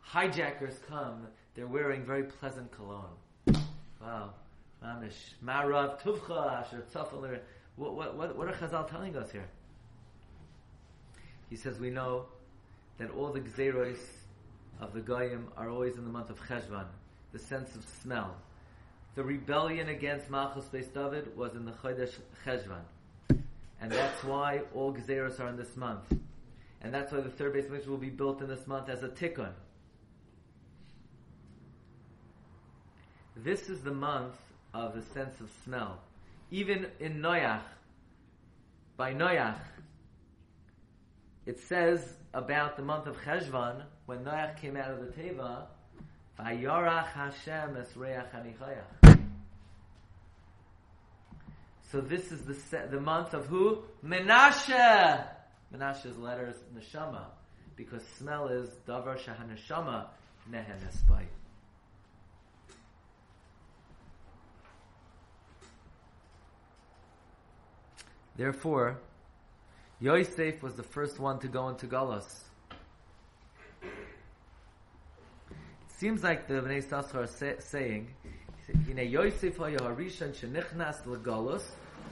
hijackers 0.00 0.78
come, 0.88 1.26
they're 1.54 1.66
wearing 1.66 2.04
very 2.04 2.24
pleasant 2.24 2.70
cologne. 2.72 3.16
Wow. 4.00 4.30
Marav 5.44 6.00
tuvcha 6.00 6.60
asher 6.60 6.84
tzafel 6.92 7.40
what, 7.76 8.16
what, 8.16 8.36
what, 8.36 8.48
are 8.48 8.52
Chazal 8.52 8.90
telling 8.90 9.16
us 9.16 9.30
here? 9.30 9.48
He 11.48 11.54
says 11.54 11.78
we 11.78 11.90
know 11.90 12.26
that 12.98 13.10
all 13.10 13.32
the 13.32 13.40
gzeros 13.40 14.00
of 14.80 14.92
the 14.92 15.00
Goyim 15.00 15.46
are 15.56 15.70
always 15.70 15.96
in 15.96 16.04
the 16.04 16.10
month 16.10 16.28
of 16.30 16.40
Cheshvan, 16.40 16.86
the 17.32 17.38
sense 17.38 17.76
of 17.76 17.84
smell. 18.02 18.34
The 19.14 19.22
rebellion 19.22 19.88
against 19.88 20.28
Malchus 20.28 20.64
Beis 20.72 20.92
David 20.92 21.36
was 21.36 21.54
in 21.54 21.64
the 21.64 21.72
Chodesh 21.72 22.14
Cheshvan. 22.44 22.82
And 23.80 23.92
that's 23.92 24.24
why 24.24 24.62
all 24.74 24.92
Gzeros 24.92 25.38
are 25.38 25.48
in 25.48 25.56
this 25.56 25.76
month. 25.76 26.12
And 26.80 26.92
that's 26.92 27.12
why 27.12 27.20
the 27.20 27.30
third 27.30 27.52
base 27.52 27.86
will 27.86 27.96
be 27.96 28.10
built 28.10 28.40
in 28.40 28.48
this 28.48 28.66
month 28.66 28.88
as 28.88 29.04
a 29.04 29.08
tikkun. 29.08 29.52
This 33.44 33.68
is 33.70 33.80
the 33.82 33.92
month 33.92 34.34
of 34.74 34.94
the 34.94 35.02
sense 35.14 35.40
of 35.40 35.48
smell. 35.64 36.00
Even 36.50 36.86
in 36.98 37.20
Noach, 37.20 37.60
by 38.96 39.14
Noach, 39.14 39.58
it 41.46 41.60
says 41.60 42.16
about 42.34 42.76
the 42.76 42.82
month 42.82 43.06
of 43.06 43.16
Cheshvan, 43.22 43.84
when 44.06 44.24
Noach 44.24 44.60
came 44.60 44.76
out 44.76 44.90
of 44.90 45.00
the 45.00 45.12
Teva, 45.12 45.66
Hashem 46.36 47.76
es 47.76 47.96
reach 47.96 48.16
anichayach. 48.34 49.18
So 51.92 52.00
this 52.00 52.32
is 52.32 52.42
the 52.42 52.54
se- 52.54 52.88
the 52.90 53.00
month 53.00 53.34
of 53.34 53.46
who? 53.46 53.82
Menashe! 54.04 55.26
Menashe's 55.74 56.18
letters 56.18 56.56
neshama, 56.76 57.26
because 57.76 58.02
smell 58.18 58.48
is 58.48 58.68
davar 58.86 59.16
shahaneshama 59.18 60.06
nehen 60.50 60.78
espai. 60.86 61.24
Therefore, 68.38 69.00
Yosef 69.98 70.62
was 70.62 70.74
the 70.76 70.84
first 70.84 71.18
one 71.18 71.40
to 71.40 71.48
go 71.48 71.68
into 71.70 71.88
Galus. 71.88 72.44
It 73.82 73.88
seems 75.98 76.22
like 76.22 76.46
the 76.46 76.54
Bnei 76.54 76.84
Yissaschar 76.84 77.24
are 77.24 77.26
say, 77.26 77.56
saying, 77.58 78.06
Hine 78.86 79.08
Yosef 79.10 79.56
haya 79.56 79.78
harishan 79.78 80.32
shenichnas 80.32 81.04
legalus 81.04 81.64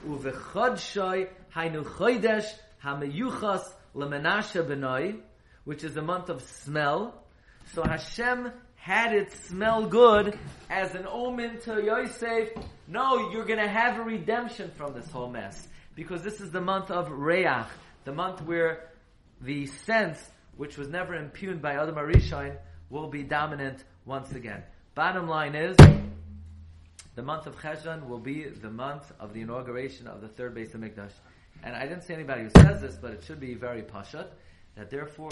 uvechad 0.05 0.75
shoy 0.75 1.29
hainu 1.55 1.85
chodesh 1.85 2.47
hameyuchas 2.83 3.63
lemenashe 3.95 4.61
benoi 4.67 5.21
which 5.63 5.85
is 5.85 5.93
the 5.93 6.01
month 6.01 6.27
of 6.27 6.41
smell. 6.41 7.23
So 7.73 7.83
Hashem 7.83 8.51
had 8.75 9.13
it 9.13 9.31
smell 9.31 9.85
good 9.85 10.37
as 10.69 10.93
an 10.93 11.07
omen 11.07 11.61
to 11.61 11.81
Yosef. 11.81 12.49
No, 12.85 13.31
you're 13.31 13.45
going 13.45 13.59
to 13.59 13.69
have 13.69 13.97
a 13.97 14.03
redemption 14.03 14.71
from 14.71 14.93
this 14.93 15.09
whole 15.09 15.29
mess 15.29 15.69
because 15.97 16.21
this 16.21 16.39
is 16.39 16.51
the 16.51 16.61
month 16.61 16.91
of 16.91 17.11
Reach, 17.11 17.65
the 18.05 18.13
month 18.13 18.43
where 18.43 18.91
the 19.41 19.65
sense, 19.65 20.19
which 20.55 20.77
was 20.77 20.87
never 20.87 21.15
impugned 21.15 21.59
by 21.59 21.73
Adam 21.73 21.95
Arishain, 21.95 22.55
will 22.91 23.07
be 23.07 23.23
dominant 23.23 23.83
once 24.05 24.31
again. 24.33 24.61
Bottom 24.93 25.27
line 25.27 25.55
is, 25.55 25.75
the 27.15 27.23
month 27.23 27.47
of 27.47 27.55
Cheshvan 27.59 28.07
will 28.07 28.19
be 28.19 28.43
the 28.43 28.69
month 28.69 29.11
of 29.19 29.33
the 29.33 29.41
inauguration 29.41 30.05
of 30.05 30.21
the 30.21 30.27
third 30.27 30.53
base 30.53 30.75
of 30.75 30.81
Mikdash. 30.81 31.13
And 31.63 31.75
I 31.75 31.87
didn't 31.87 32.03
see 32.03 32.13
anybody 32.13 32.43
who 32.43 32.51
says 32.61 32.79
this, 32.79 32.95
but 32.95 33.13
it 33.13 33.23
should 33.23 33.39
be 33.39 33.55
very 33.55 33.81
pashat, 33.81 34.27
that 34.75 34.91
therefore, 34.91 35.31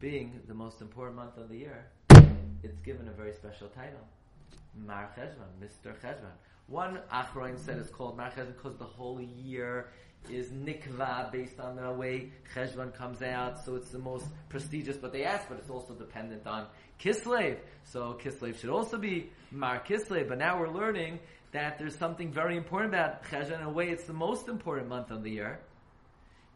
being 0.00 0.38
the 0.48 0.54
most 0.54 0.82
important 0.82 1.16
month 1.16 1.38
of 1.38 1.48
the 1.48 1.56
year, 1.56 1.86
it's 2.62 2.78
given 2.80 3.08
a 3.08 3.12
very 3.12 3.32
special 3.32 3.68
title. 3.68 4.06
Mar 4.86 5.08
Cheshvan, 5.16 5.66
Mr. 5.66 5.94
Cheshvan. 5.98 6.36
One 6.68 7.00
Achroin 7.12 7.58
said 7.58 7.78
it's 7.78 7.90
called 7.90 8.16
Mar 8.16 8.32
because 8.34 8.76
the 8.76 8.84
whole 8.84 9.20
year 9.20 9.88
is 10.30 10.48
nikva 10.50 11.30
based 11.32 11.58
on 11.58 11.76
the 11.76 11.90
way 11.90 12.30
Cheshvan 12.54 12.94
comes 12.94 13.22
out, 13.22 13.64
so 13.64 13.74
it's 13.74 13.90
the 13.90 13.98
most 13.98 14.26
prestigious. 14.48 14.96
But 14.96 15.12
they 15.12 15.24
ask, 15.24 15.48
but 15.48 15.58
it's 15.58 15.70
also 15.70 15.94
dependent 15.94 16.46
on 16.46 16.66
Kislev. 17.00 17.58
So 17.84 18.18
Kislev 18.22 18.60
should 18.60 18.70
also 18.70 18.98
be 18.98 19.30
Mar 19.50 19.82
Kislev. 19.86 20.28
But 20.28 20.38
now 20.38 20.58
we're 20.58 20.72
learning 20.72 21.18
that 21.52 21.78
there's 21.78 21.96
something 21.96 22.32
very 22.32 22.56
important 22.56 22.94
about 22.94 23.24
Cheshvan. 23.24 23.60
In 23.60 23.66
a 23.66 23.70
way, 23.70 23.88
it's 23.88 24.04
the 24.04 24.12
most 24.12 24.48
important 24.48 24.88
month 24.88 25.10
of 25.10 25.22
the 25.22 25.30
year. 25.30 25.60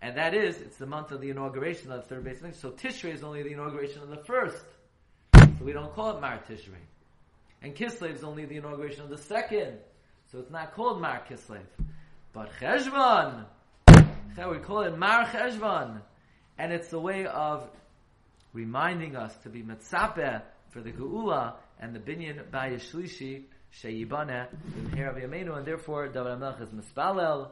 And 0.02 0.16
that 0.18 0.34
is, 0.34 0.58
it's 0.58 0.76
the 0.76 0.86
month 0.86 1.10
of 1.10 1.20
the 1.20 1.30
inauguration 1.30 1.90
of 1.90 2.02
the 2.02 2.08
third 2.08 2.24
base. 2.24 2.42
So 2.60 2.70
Tishrei 2.70 3.14
is 3.14 3.22
only 3.22 3.42
the 3.42 3.52
inauguration 3.52 4.02
of 4.02 4.08
the 4.08 4.18
first. 4.18 4.64
So 5.34 5.64
we 5.64 5.72
don't 5.72 5.92
call 5.94 6.16
it 6.16 6.20
Mar 6.20 6.40
Tishrei. 6.48 6.84
And 7.62 7.74
Kislev 7.74 8.14
is 8.14 8.22
only 8.22 8.44
the 8.44 8.56
inauguration 8.56 9.02
of 9.02 9.08
the 9.08 9.18
second. 9.18 9.78
So 10.32 10.38
it's 10.40 10.50
not 10.50 10.74
called 10.74 11.00
Mar 11.00 11.22
Kislev. 11.28 11.62
But 12.32 12.50
Cheshvan, 12.60 13.46
we 14.50 14.58
call 14.58 14.82
it 14.82 14.98
Mar 14.98 15.24
Cheshvan. 15.26 16.02
And 16.58 16.72
it's 16.72 16.92
a 16.92 16.98
way 16.98 17.26
of 17.26 17.68
reminding 18.52 19.14
us 19.14 19.34
to 19.44 19.48
be 19.48 19.62
Metzapeh 19.62 20.42
for 20.70 20.80
the 20.80 20.90
Geula 20.90 21.54
and 21.78 21.94
the 21.94 22.00
Binyan 22.00 22.50
Bayishlishi 22.50 23.44
Sheyibane 23.82 24.48
B'mher 24.90 25.22
Yameinu. 25.22 25.56
And 25.56 25.66
therefore, 25.66 26.08
David 26.08 26.38
HaMelech 26.38 26.62
is 26.62 26.70
Mispalel, 26.70 27.50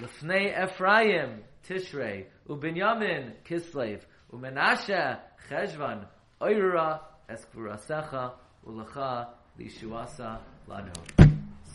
Lefnei 0.00 0.62
Ephraim, 0.62 1.42
Tishrei, 1.66 2.26
Ubinyamin, 2.48 3.32
Kislev, 3.48 4.00
Umenashe, 4.32 5.18
Cheshvan, 5.48 6.06
Oira, 6.40 7.00
Eskvurasecha, 7.30 8.32
Ulecha, 8.66 9.28
Lishuasa, 9.58 10.38
Lanu. 10.68 11.23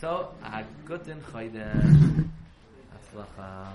So, 0.00 0.28
a 0.42 0.64
guten 0.86 1.20
Chayde. 1.30 1.60
Atzlacha. 2.96 3.70